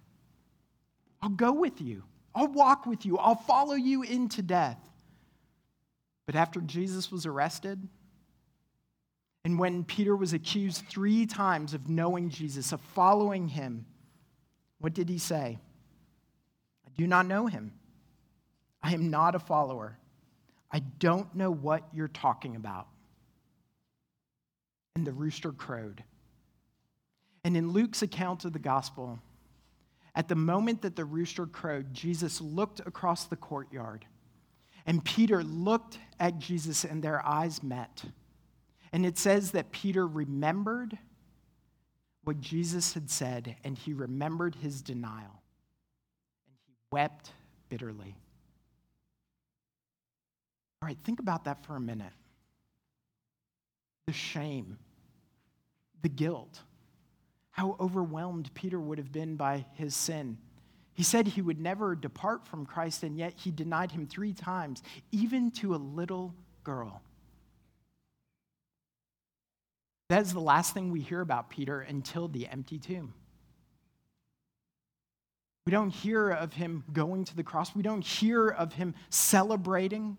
I'll 1.23 1.29
go 1.29 1.53
with 1.53 1.81
you. 1.81 2.03
I'll 2.35 2.49
walk 2.49 2.87
with 2.87 3.05
you. 3.05 3.19
I'll 3.19 3.35
follow 3.35 3.75
you 3.75 4.03
into 4.03 4.43
death. 4.43 4.79
But 6.27 6.35
after 6.37 6.61
Jesus 6.61 7.11
was 7.11 7.27
arrested, 7.27 7.89
and 9.45 9.59
when 9.59 9.85
Peter 9.85 10.15
was 10.15 10.33
accused 10.33 10.85
three 10.89 11.27
times 11.27 11.75
of 11.75 11.89
knowing 11.89 12.31
Jesus, 12.31 12.73
of 12.73 12.81
following 12.81 13.49
him, 13.49 13.87
what 14.79 14.95
did 14.95 15.09
he 15.09 15.19
say? 15.19 15.59
I 16.87 16.91
do 16.97 17.07
not 17.07 17.27
know 17.27 17.47
him. 17.47 17.73
I 18.83 18.95
am 18.95 19.11
not 19.11 19.35
a 19.35 19.39
follower. 19.39 19.99
I 20.71 20.81
don't 20.81 21.35
know 21.35 21.51
what 21.51 21.83
you're 21.93 22.09
talking 22.09 22.57
about. 22.57 22.89
And 24.97 25.07
the 25.07 25.13
rooster 25.13 25.53
crowed. 25.53 26.03
And 27.45 27.57
in 27.57 27.73
Luke's 27.73 28.03
account 28.03 28.45
of 28.45 28.53
the 28.53 28.59
gospel, 28.59 29.21
at 30.15 30.29
the 30.29 30.35
moment 30.35 30.83
that 30.83 30.97
the 30.97 31.05
rooster 31.05 31.47
crowed, 31.47 31.95
Jesus 31.95 32.41
looked 32.41 32.81
across 32.81 33.25
the 33.25 33.37
courtyard. 33.37 34.05
And 34.85 35.05
Peter 35.05 35.43
looked 35.43 35.99
at 36.21 36.39
Jesus, 36.39 36.85
and 36.85 37.03
their 37.03 37.25
eyes 37.25 37.63
met. 37.63 38.03
And 38.93 39.07
it 39.07 39.17
says 39.17 39.53
that 39.53 39.73
Peter 39.73 40.07
remembered 40.07 40.99
what 42.25 42.41
Jesus 42.41 42.93
had 42.95 43.11
said, 43.11 43.57
and 43.65 43.79
he 43.79 43.93
remembered 43.93 44.55
his 44.57 44.83
denial. 44.83 45.43
And 46.47 46.57
he 46.67 46.75
wept 46.91 47.33
bitterly. 47.69 48.15
All 50.83 50.89
right, 50.89 50.99
think 51.05 51.21
about 51.21 51.45
that 51.45 51.65
for 51.65 51.77
a 51.77 51.81
minute. 51.81 52.13
The 54.09 54.13
shame, 54.13 54.79
the 56.03 56.09
guilt, 56.09 56.61
how 57.53 57.77
overwhelmed 57.81 58.53
Peter 58.55 58.79
would 58.79 58.99
have 58.99 59.13
been 59.13 59.37
by 59.37 59.65
his 59.75 59.95
sin. 59.95 60.39
He 60.95 61.03
said 61.03 61.27
he 61.27 61.41
would 61.41 61.61
never 61.61 61.95
depart 61.95 62.47
from 62.47 62.67
Christ, 62.67 63.03
and 63.03 63.17
yet 63.17 63.35
he 63.37 63.51
denied 63.51 63.93
him 63.93 64.07
three 64.07 64.33
times, 64.33 64.83
even 65.11 65.51
to 65.53 65.75
a 65.75 65.77
little 65.77 66.35
girl. 66.65 67.03
That 70.09 70.23
is 70.23 70.33
the 70.33 70.41
last 70.41 70.75
thing 70.75 70.91
we 70.91 71.01
hear 71.01 71.21
about 71.21 71.49
Peter 71.49 71.81
until 71.81 72.29
the 72.29 72.47
empty 72.49 72.79
tomb. 72.79 73.15
We 75.65 75.71
don't 75.71 75.91
hear 75.91 76.31
of 76.31 76.53
him 76.53 76.85
going 76.93 77.25
to 77.25 77.37
the 77.37 77.45
cross. 77.45 77.75
We 77.75 77.83
don't 77.83 78.05
hear 78.05 78.49
of 78.49 78.75
him 78.75 78.95
celebrating 79.09 80.19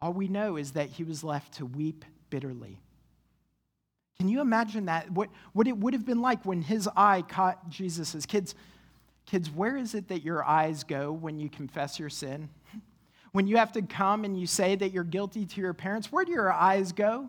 all 0.00 0.12
we 0.12 0.28
know 0.28 0.56
is 0.56 0.72
that 0.72 0.90
he 0.90 1.04
was 1.04 1.24
left 1.24 1.54
to 1.54 1.66
weep 1.66 2.04
bitterly. 2.30 2.80
Can 4.18 4.28
you 4.28 4.40
imagine 4.40 4.86
that? 4.86 5.10
What, 5.10 5.28
what 5.52 5.68
it 5.68 5.76
would 5.76 5.92
have 5.92 6.06
been 6.06 6.22
like 6.22 6.44
when 6.44 6.62
his 6.62 6.88
eye 6.96 7.22
caught 7.22 7.68
Jesus' 7.68 8.24
kids. 8.24 8.54
Kids, 9.26 9.50
where 9.50 9.76
is 9.76 9.94
it 9.94 10.08
that 10.08 10.22
your 10.22 10.44
eyes 10.44 10.84
go 10.84 11.12
when 11.12 11.38
you 11.38 11.50
confess 11.50 11.98
your 11.98 12.10
sin? 12.10 12.48
When 13.32 13.46
you 13.46 13.58
have 13.58 13.72
to 13.72 13.82
come 13.82 14.24
and 14.24 14.40
you 14.40 14.46
say 14.46 14.76
that 14.76 14.92
you're 14.92 15.04
guilty 15.04 15.44
to 15.44 15.60
your 15.60 15.74
parents, 15.74 16.10
where 16.10 16.24
do 16.24 16.32
your 16.32 16.50
eyes 16.50 16.92
go? 16.92 17.28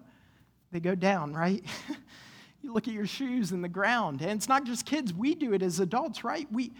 They 0.71 0.79
go 0.79 0.95
down, 0.95 1.33
right? 1.33 1.61
you 2.61 2.71
look 2.71 2.87
at 2.87 2.93
your 2.93 3.07
shoes 3.07 3.51
in 3.51 3.61
the 3.61 3.67
ground. 3.67 4.21
And 4.21 4.31
it's 4.31 4.47
not 4.47 4.63
just 4.63 4.85
kids, 4.85 5.13
we 5.13 5.35
do 5.35 5.51
it 5.51 5.61
as 5.61 5.81
adults, 5.81 6.23
right? 6.23 6.47
We, 6.49 6.71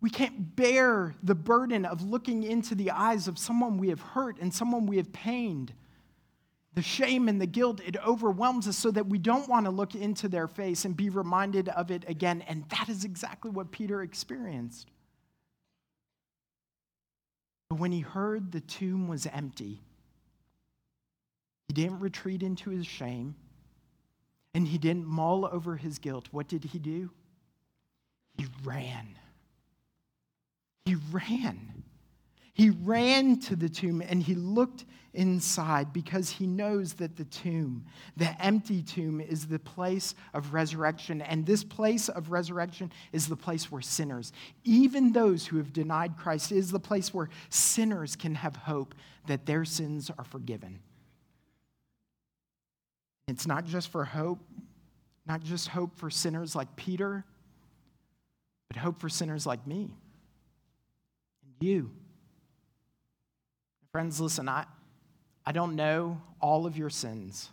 we 0.00 0.10
can't 0.10 0.56
bear 0.56 1.14
the 1.22 1.36
burden 1.36 1.84
of 1.84 2.02
looking 2.02 2.42
into 2.42 2.74
the 2.74 2.90
eyes 2.90 3.28
of 3.28 3.38
someone 3.38 3.78
we 3.78 3.88
have 3.90 4.00
hurt 4.00 4.38
and 4.40 4.52
someone 4.52 4.86
we 4.86 4.96
have 4.96 5.12
pained. 5.12 5.72
The 6.76 6.82
shame 6.82 7.28
and 7.28 7.40
the 7.40 7.46
guilt, 7.46 7.80
it 7.84 7.96
overwhelms 8.06 8.68
us 8.68 8.76
so 8.76 8.90
that 8.90 9.06
we 9.06 9.16
don't 9.16 9.48
want 9.48 9.64
to 9.64 9.70
look 9.70 9.94
into 9.94 10.28
their 10.28 10.46
face 10.46 10.84
and 10.84 10.94
be 10.94 11.08
reminded 11.08 11.70
of 11.70 11.90
it 11.90 12.04
again. 12.06 12.42
And 12.42 12.68
that 12.68 12.90
is 12.90 13.02
exactly 13.02 13.50
what 13.50 13.70
Peter 13.70 14.02
experienced. 14.02 14.90
But 17.70 17.78
when 17.78 17.92
he 17.92 18.00
heard 18.00 18.52
the 18.52 18.60
tomb 18.60 19.08
was 19.08 19.26
empty, 19.26 19.80
he 21.68 21.74
didn't 21.74 22.00
retreat 22.00 22.42
into 22.42 22.68
his 22.68 22.86
shame 22.86 23.34
and 24.54 24.68
he 24.68 24.76
didn't 24.76 25.06
mull 25.06 25.48
over 25.50 25.76
his 25.76 25.98
guilt. 25.98 26.28
What 26.30 26.46
did 26.46 26.62
he 26.64 26.78
do? 26.78 27.10
He 28.36 28.46
ran. 28.64 29.16
He 30.84 30.96
ran. 31.10 31.84
He 32.56 32.70
ran 32.70 33.38
to 33.40 33.54
the 33.54 33.68
tomb 33.68 34.00
and 34.00 34.22
he 34.22 34.34
looked 34.34 34.86
inside 35.12 35.92
because 35.92 36.30
he 36.30 36.46
knows 36.46 36.94
that 36.94 37.14
the 37.14 37.26
tomb, 37.26 37.84
the 38.16 38.30
empty 38.42 38.82
tomb, 38.82 39.20
is 39.20 39.46
the 39.46 39.58
place 39.58 40.14
of 40.32 40.54
resurrection. 40.54 41.20
And 41.20 41.44
this 41.44 41.62
place 41.62 42.08
of 42.08 42.30
resurrection 42.30 42.90
is 43.12 43.28
the 43.28 43.36
place 43.36 43.70
where 43.70 43.82
sinners, 43.82 44.32
even 44.64 45.12
those 45.12 45.46
who 45.46 45.58
have 45.58 45.74
denied 45.74 46.16
Christ, 46.16 46.50
is 46.50 46.70
the 46.70 46.80
place 46.80 47.12
where 47.12 47.28
sinners 47.50 48.16
can 48.16 48.34
have 48.36 48.56
hope 48.56 48.94
that 49.26 49.44
their 49.44 49.66
sins 49.66 50.10
are 50.16 50.24
forgiven. 50.24 50.78
It's 53.28 53.46
not 53.46 53.66
just 53.66 53.88
for 53.88 54.06
hope, 54.06 54.40
not 55.26 55.42
just 55.42 55.68
hope 55.68 55.94
for 55.98 56.08
sinners 56.08 56.56
like 56.56 56.74
Peter, 56.74 57.22
but 58.68 58.78
hope 58.78 58.98
for 58.98 59.10
sinners 59.10 59.44
like 59.44 59.66
me 59.66 59.90
and 61.44 61.68
you. 61.68 61.90
Friends, 63.96 64.20
listen, 64.20 64.46
I, 64.46 64.66
I 65.46 65.52
don't 65.52 65.74
know 65.74 66.20
all 66.38 66.66
of 66.66 66.76
your 66.76 66.90
sins. 66.90 67.48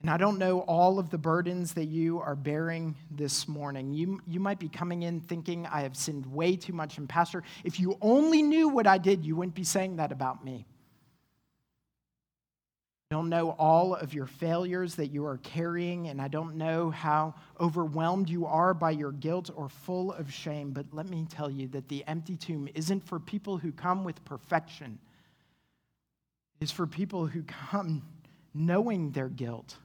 And 0.00 0.08
I 0.08 0.16
don't 0.16 0.38
know 0.38 0.60
all 0.60 0.98
of 0.98 1.10
the 1.10 1.18
burdens 1.18 1.74
that 1.74 1.84
you 1.84 2.18
are 2.18 2.34
bearing 2.34 2.94
this 3.10 3.46
morning. 3.46 3.92
You, 3.92 4.22
you 4.26 4.40
might 4.40 4.58
be 4.58 4.70
coming 4.70 5.02
in 5.02 5.20
thinking, 5.20 5.66
I 5.66 5.82
have 5.82 5.96
sinned 5.96 6.24
way 6.24 6.56
too 6.56 6.72
much. 6.72 6.96
And, 6.96 7.06
Pastor, 7.06 7.42
if 7.62 7.78
you 7.78 7.98
only 8.00 8.42
knew 8.42 8.70
what 8.70 8.86
I 8.86 8.96
did, 8.96 9.22
you 9.22 9.36
wouldn't 9.36 9.54
be 9.54 9.64
saying 9.64 9.96
that 9.96 10.12
about 10.12 10.42
me 10.42 10.64
I 13.10 13.14
don't 13.14 13.28
know 13.28 13.50
all 13.58 13.94
of 13.94 14.14
your 14.14 14.26
failures 14.26 14.94
that 14.94 15.08
you 15.08 15.26
are 15.26 15.36
carrying, 15.42 16.08
and 16.08 16.22
I 16.22 16.28
don't 16.28 16.56
know 16.56 16.88
how 16.88 17.34
overwhelmed 17.60 18.30
you 18.30 18.46
are 18.46 18.72
by 18.72 18.92
your 18.92 19.12
guilt 19.12 19.50
or 19.54 19.68
full 19.68 20.10
of 20.14 20.32
shame, 20.32 20.70
but 20.70 20.86
let 20.90 21.10
me 21.10 21.26
tell 21.28 21.50
you 21.50 21.68
that 21.68 21.86
the 21.88 22.02
empty 22.06 22.34
tomb 22.34 22.66
isn't 22.74 23.06
for 23.06 23.20
people 23.20 23.58
who 23.58 23.72
come 23.72 24.04
with 24.04 24.24
perfection. 24.24 24.98
Is 26.60 26.70
for 26.70 26.86
people 26.86 27.26
who 27.26 27.42
come 27.42 28.02
knowing 28.54 29.10
their 29.10 29.28
guilt, 29.28 29.76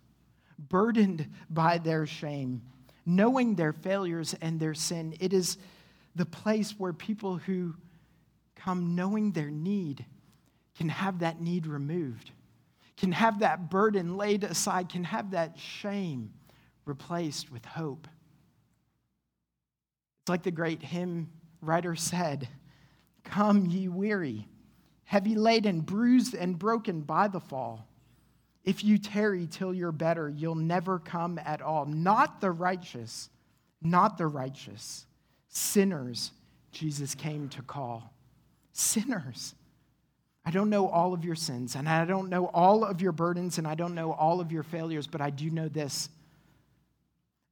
burdened 0.58 1.28
by 1.50 1.78
their 1.78 2.06
shame, 2.06 2.62
knowing 3.06 3.56
their 3.56 3.74
failures 3.74 4.36
and 4.42 4.60
their 4.60 4.74
sin. 4.74 5.16
It 5.20 5.34
is 5.34 5.58
the 6.16 6.26
place 6.26 6.72
where 6.78 6.94
people 6.94 7.38
who 7.38 7.76
come 8.56 8.96
knowing 8.96 9.32
their 9.32 9.50
need 9.50 10.06
can 10.78 10.90
have 10.90 11.20
that 11.20 11.42
need 11.42 11.66
removed 11.68 12.32
can 13.00 13.12
have 13.14 13.40
that 13.40 13.70
burden 13.70 14.18
laid 14.18 14.44
aside, 14.44 14.90
can 14.90 15.06
have 15.06 15.32
that 15.32 15.58
shame 15.58 16.34
replaced 16.86 17.50
with 17.50 17.64
hope. 17.64 18.08
It's 20.22 20.30
like 20.30 20.44
the 20.44 20.52
great 20.52 20.84
hymn 20.84 21.30
writer 21.62 21.96
said 21.96 22.50
Come, 23.24 23.66
ye 23.66 23.88
weary, 23.88 24.48
heavy 25.10 25.34
laden, 25.34 25.82
bruised 25.82 26.36
and 26.36 26.60
broken 26.60 27.02
by 27.02 27.28
the 27.28 27.40
fall. 27.40 27.88
If 28.64 28.84
you 28.84 29.00
tarry 29.00 29.48
till 29.48 29.74
you're 29.74 29.92
better, 29.92 30.30
you'll 30.30 30.54
never 30.54 31.00
come 31.00 31.40
at 31.44 31.64
all. 31.64 31.88
Not 31.88 32.42
the 32.42 32.52
righteous, 32.52 33.32
not 33.82 34.20
the 34.20 34.28
righteous. 34.28 35.08
Sinners, 35.48 36.32
Jesus 36.72 37.16
came 37.16 37.50
to 37.50 37.64
call. 37.64 38.14
Sinners. 38.72 39.56
I 40.46 40.52
don't 40.52 40.70
know 40.70 40.88
all 40.88 41.16
of 41.16 41.26
your 41.26 41.34
sins, 41.34 41.74
and 41.74 41.90
I 41.90 42.06
don't 42.06 42.30
know 42.30 42.46
all 42.46 42.84
of 42.84 43.02
your 43.02 43.12
burdens, 43.12 43.58
and 43.58 43.66
I 43.66 43.74
don't 43.74 43.96
know 43.96 44.12
all 44.14 44.40
of 44.40 44.52
your 44.52 44.62
failures, 44.62 45.08
but 45.08 45.22
I 45.22 45.32
do 45.32 45.50
know 45.50 45.70
this 45.70 46.08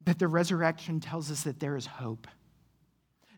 that 0.05 0.19
the 0.19 0.27
resurrection 0.27 0.99
tells 0.99 1.31
us 1.31 1.41
that 1.41 1.59
there 1.59 1.75
is 1.75 1.87
hope. 1.87 2.27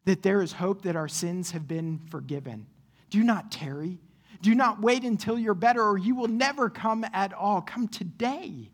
That 0.04 0.24
there 0.24 0.42
is 0.42 0.52
hope 0.52 0.82
that 0.82 0.98
our 0.98 1.08
sins 1.08 1.52
have 1.52 1.70
been 1.70 2.02
forgiven. 2.12 2.66
Do 3.10 3.24
not 3.24 3.50
tarry. 3.50 3.98
Do 4.42 4.56
not 4.56 4.82
wait 4.82 5.04
until 5.04 5.38
you're 5.38 5.54
better, 5.54 5.84
or 5.84 5.98
you 5.98 6.16
will 6.16 6.28
never 6.28 6.70
come 6.70 7.06
at 7.14 7.34
all. 7.34 7.62
Come 7.62 7.88
today. 7.88 8.70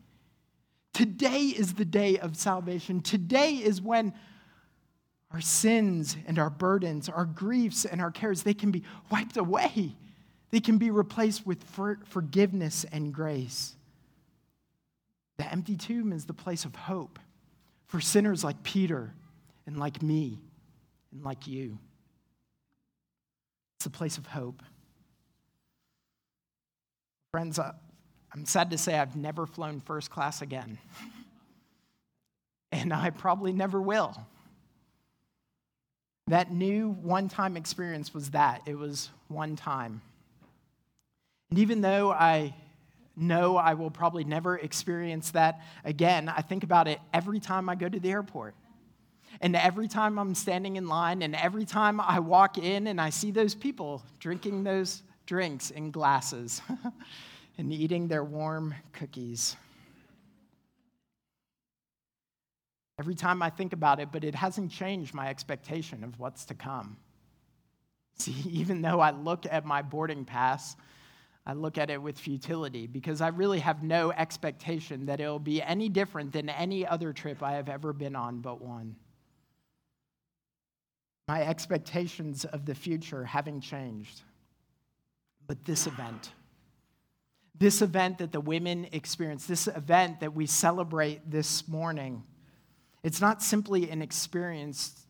Today 0.94 1.46
is 1.48 1.74
the 1.74 1.86
day 1.86 2.18
of 2.20 2.38
salvation. 2.38 3.02
Today 3.02 3.56
is 3.56 3.82
when 3.82 4.14
our 5.32 5.42
sins 5.42 6.16
and 6.28 6.40
our 6.40 6.50
burdens, 6.50 7.10
our 7.10 7.26
griefs 7.26 7.84
and 7.84 8.00
our 8.00 8.12
cares, 8.12 8.44
they 8.44 8.54
can 8.54 8.72
be 8.72 8.84
wiped 9.12 9.38
away. 9.38 9.96
They 10.52 10.60
can 10.60 10.78
be 10.78 10.92
replaced 10.92 11.46
with 11.46 11.64
for- 11.64 12.00
forgiveness 12.06 12.86
and 12.92 13.14
grace. 13.14 13.76
The 15.38 15.52
empty 15.52 15.76
tomb 15.76 16.14
is 16.14 16.26
the 16.26 16.34
place 16.34 16.64
of 16.64 16.76
hope 16.76 17.20
for 17.88 18.00
sinners 18.00 18.44
like 18.44 18.64
Peter 18.64 19.14
and 19.68 19.78
like 19.78 20.02
me 20.02 20.40
and 21.12 21.24
like 21.24 21.48
you. 21.48 21.78
It's 23.78 23.86
a 23.86 23.90
place 23.90 24.18
of 24.18 24.28
hope. 24.28 24.64
Friends, 27.36 27.60
uh, 27.60 27.74
I'm 28.34 28.46
sad 28.46 28.72
to 28.72 28.78
say 28.78 28.98
I've 28.98 29.18
never 29.18 29.46
flown 29.46 29.82
first 29.82 30.10
class 30.10 30.42
again. 30.42 30.78
and 32.72 32.94
I 32.94 33.10
probably 33.10 33.52
never 33.52 33.82
will. 33.82 34.16
That 36.28 36.54
new 36.54 36.92
one 37.02 37.28
time 37.28 37.58
experience 37.58 38.14
was 38.14 38.30
that. 38.30 38.62
It 38.66 38.78
was 38.78 39.10
one 39.28 39.58
time. 39.58 40.02
And 41.50 41.60
even 41.60 41.82
though 41.82 42.10
I 42.10 42.56
know 43.18 43.58
I 43.58 43.74
will 43.74 43.92
probably 43.92 44.24
never 44.24 44.58
experience 44.58 45.32
that 45.32 45.60
again, 45.84 46.30
I 46.30 46.40
think 46.40 46.64
about 46.64 46.88
it 46.88 47.00
every 47.14 47.42
time 47.42 47.68
I 47.68 47.76
go 47.76 47.90
to 47.90 48.00
the 48.00 48.12
airport. 48.12 48.56
And 49.42 49.58
every 49.58 49.90
time 49.90 50.18
I'm 50.18 50.36
standing 50.36 50.78
in 50.78 50.88
line, 50.88 51.22
and 51.22 51.36
every 51.36 51.66
time 51.66 52.00
I 52.00 52.20
walk 52.20 52.58
in 52.58 52.88
and 52.88 53.02
I 53.02 53.10
see 53.10 53.32
those 53.32 53.54
people 53.54 54.04
drinking 54.20 54.64
those 54.64 55.04
drinks 55.26 55.72
in 55.72 55.92
glasses 55.92 56.62
and 57.58 57.72
eating 57.72 58.08
their 58.08 58.24
warm 58.24 58.74
cookies. 58.94 59.56
Every 62.98 63.16
time 63.16 63.42
I 63.42 63.50
think 63.50 63.74
about 63.74 64.00
it, 64.00 64.10
but 64.12 64.24
it 64.24 64.36
hasn't 64.36 64.72
changed 64.72 65.14
my 65.14 65.30
expectation 65.30 66.04
of 66.04 66.20
what's 66.20 66.46
to 66.46 66.54
come. 66.54 66.98
See, 68.18 68.36
even 68.50 68.82
though 68.82 69.00
I 69.00 69.12
look 69.12 69.46
at 69.50 69.66
my 69.66 69.82
boarding 69.82 70.26
pass, 70.26 70.76
I 71.46 71.54
look 71.54 71.78
at 71.78 71.90
it 71.90 72.02
with 72.02 72.18
futility 72.18 72.88
because 72.88 73.22
I 73.22 73.28
really 73.28 73.60
have 73.60 73.84
no 73.84 74.12
expectation 74.12 75.06
that 75.06 75.20
it'll 75.20 75.38
be 75.38 75.62
any 75.62 75.90
different 75.90 76.32
than 76.32 76.50
any 76.50 76.88
other 76.88 77.14
trip 77.14 77.44
I 77.44 77.54
have 77.54 77.70
ever 77.70 77.94
been 77.94 78.16
on 78.16 78.40
but 78.40 78.62
one. 78.62 78.96
My 81.28 81.44
expectations 81.44 82.46
of 82.46 82.66
the 82.66 82.76
future 82.76 83.26
having 83.26 83.62
changed. 83.62 84.22
But 85.48 85.66
this 85.66 85.88
event, 85.88 86.32
this 87.58 87.82
event 87.82 88.18
that 88.18 88.32
the 88.32 88.42
women 88.42 88.88
experience, 88.92 89.46
this 89.46 89.68
event 89.68 90.20
that 90.22 90.34
we 90.34 90.46
celebrate 90.46 91.30
this 91.30 91.68
morning, 91.68 92.24
it's 93.04 93.22
not 93.22 93.44
simply 93.44 93.90
an 93.90 94.02
experience 94.02 95.06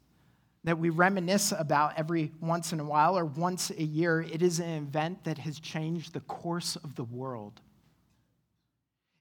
that 0.66 0.78
we 0.80 0.90
reminisce 0.90 1.54
about 1.58 1.94
every 1.98 2.32
once 2.42 2.74
in 2.74 2.80
a 2.80 2.84
while 2.84 3.18
or 3.18 3.24
once 3.24 3.70
a 3.70 3.84
year. 3.84 4.22
It 4.22 4.42
is 4.42 4.60
an 4.60 4.70
event 4.70 5.24
that 5.24 5.38
has 5.38 5.60
changed 5.60 6.14
the 6.14 6.22
course 6.22 6.76
of 6.76 6.96
the 6.96 7.04
world. 7.04 7.62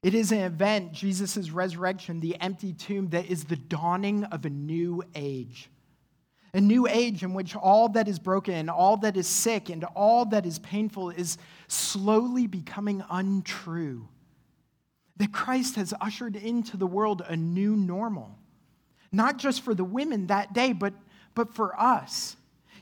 It 0.01 0.13
is 0.13 0.31
an 0.31 0.39
event, 0.39 0.91
Jesus' 0.91 1.49
resurrection, 1.49 2.19
the 2.19 2.39
empty 2.41 2.73
tomb, 2.73 3.09
that 3.09 3.27
is 3.27 3.45
the 3.45 3.55
dawning 3.55 4.23
of 4.25 4.45
a 4.45 4.49
new 4.49 5.03
age. 5.15 5.69
A 6.55 6.61
new 6.61 6.87
age 6.87 7.21
in 7.21 7.33
which 7.33 7.55
all 7.55 7.89
that 7.89 8.07
is 8.07 8.17
broken, 8.17 8.69
all 8.69 8.97
that 8.97 9.15
is 9.17 9.27
sick, 9.27 9.69
and 9.69 9.83
all 9.95 10.25
that 10.25 10.45
is 10.45 10.57
painful 10.59 11.11
is 11.11 11.37
slowly 11.67 12.47
becoming 12.47 13.03
untrue. 13.11 14.07
That 15.17 15.31
Christ 15.31 15.75
has 15.75 15.93
ushered 16.01 16.35
into 16.35 16.77
the 16.77 16.87
world 16.87 17.21
a 17.27 17.35
new 17.35 17.75
normal 17.75 18.39
not 19.15 19.37
just 19.37 19.61
for 19.61 19.73
the 19.73 19.83
women 19.83 20.27
that 20.27 20.53
day, 20.53 20.73
but, 20.73 20.93
but 21.33 21.53
for 21.53 21.79
us. 21.79 22.35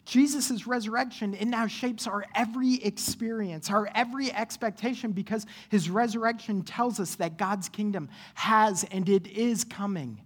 Jesus' 0.06 0.68
resurrection, 0.68 1.34
it 1.34 1.46
now 1.46 1.68
shapes 1.68 2.08
our 2.08 2.26
every 2.36 2.76
experience, 2.84 3.70
our 3.70 3.88
every 3.96 4.34
expectation, 4.34 5.12
because 5.12 5.46
his 5.70 5.90
resurrection 5.90 6.64
tells 6.64 7.00
us 7.00 7.16
that 7.16 7.38
God's 7.38 7.70
kingdom 7.70 8.10
has 8.34 8.84
and 8.86 9.08
it 9.08 9.28
is 9.28 9.64
coming. 9.64 10.20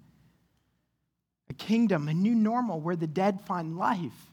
Kingdom, 1.57 2.07
a 2.07 2.13
new 2.13 2.35
normal 2.35 2.79
where 2.79 2.95
the 2.95 3.07
dead 3.07 3.41
find 3.41 3.77
life, 3.77 4.31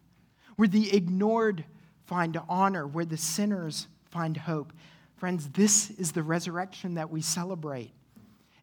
where 0.56 0.68
the 0.68 0.94
ignored 0.94 1.64
find 2.06 2.38
honor, 2.48 2.86
where 2.86 3.04
the 3.04 3.16
sinners 3.16 3.88
find 4.10 4.36
hope. 4.36 4.72
Friends, 5.16 5.48
this 5.50 5.90
is 5.90 6.12
the 6.12 6.22
resurrection 6.22 6.94
that 6.94 7.10
we 7.10 7.22
celebrate, 7.22 7.92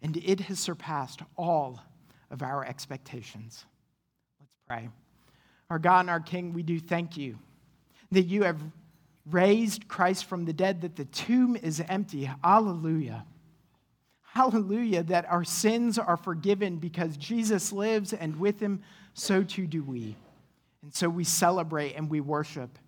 and 0.01 0.17
it 0.17 0.41
has 0.41 0.59
surpassed 0.59 1.21
all 1.37 1.81
of 2.29 2.41
our 2.41 2.65
expectations. 2.65 3.65
Let's 4.39 4.51
pray. 4.67 4.89
Our 5.69 5.79
God 5.79 6.01
and 6.01 6.09
our 6.09 6.19
King, 6.19 6.53
we 6.53 6.63
do 6.63 6.79
thank 6.79 7.17
you 7.17 7.37
that 8.11 8.23
you 8.23 8.43
have 8.43 8.61
raised 9.29 9.87
Christ 9.87 10.25
from 10.25 10.45
the 10.45 10.53
dead, 10.53 10.81
that 10.81 10.95
the 10.95 11.05
tomb 11.05 11.55
is 11.55 11.81
empty. 11.87 12.29
Hallelujah. 12.43 13.25
Hallelujah, 14.33 15.03
that 15.03 15.29
our 15.29 15.43
sins 15.43 15.97
are 15.97 16.17
forgiven 16.17 16.77
because 16.77 17.17
Jesus 17.17 17.71
lives, 17.71 18.13
and 18.13 18.39
with 18.39 18.59
him, 18.59 18.81
so 19.13 19.43
too 19.43 19.67
do 19.67 19.83
we. 19.83 20.15
And 20.83 20.93
so 20.93 21.09
we 21.09 21.23
celebrate 21.23 21.95
and 21.95 22.09
we 22.09 22.21
worship. 22.21 22.79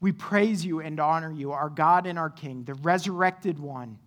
We 0.00 0.12
praise 0.12 0.64
you 0.64 0.80
and 0.80 0.98
honor 0.98 1.30
you, 1.30 1.52
our 1.52 1.70
God 1.70 2.06
and 2.06 2.18
our 2.18 2.30
King, 2.30 2.64
the 2.64 2.74
resurrected 2.74 3.58
one 3.58 3.98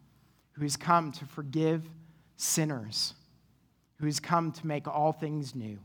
who 0.54 0.64
has 0.64 0.76
come 0.76 1.12
to 1.14 1.26
forgive 1.26 1.90
sinners 2.36 3.14
who 4.04 4.08
has 4.08 4.20
come 4.20 4.52
to 4.52 4.68
make 4.68 4.86
all 4.86 5.14
things 5.14 5.56
new. 5.56 5.80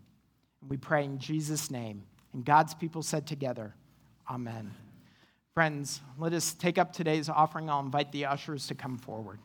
And 0.61 0.69
we 0.69 0.77
pray 0.77 1.05
in 1.05 1.19
Jesus' 1.19 1.71
name. 1.71 2.03
And 2.33 2.45
God's 2.45 2.75
people 2.75 3.01
said 3.01 3.29
together, 3.29 3.77
Amen. 4.29 4.75
Friends, 5.55 6.01
let 6.19 6.33
us 6.33 6.53
take 6.53 6.79
up 6.79 6.93
today's 6.93 7.29
offering. 7.29 7.71
I'll 7.71 7.79
invite 7.79 8.11
the 8.11 8.27
ushers 8.27 8.67
to 8.67 8.75
come 8.75 8.99
forward. 8.99 9.39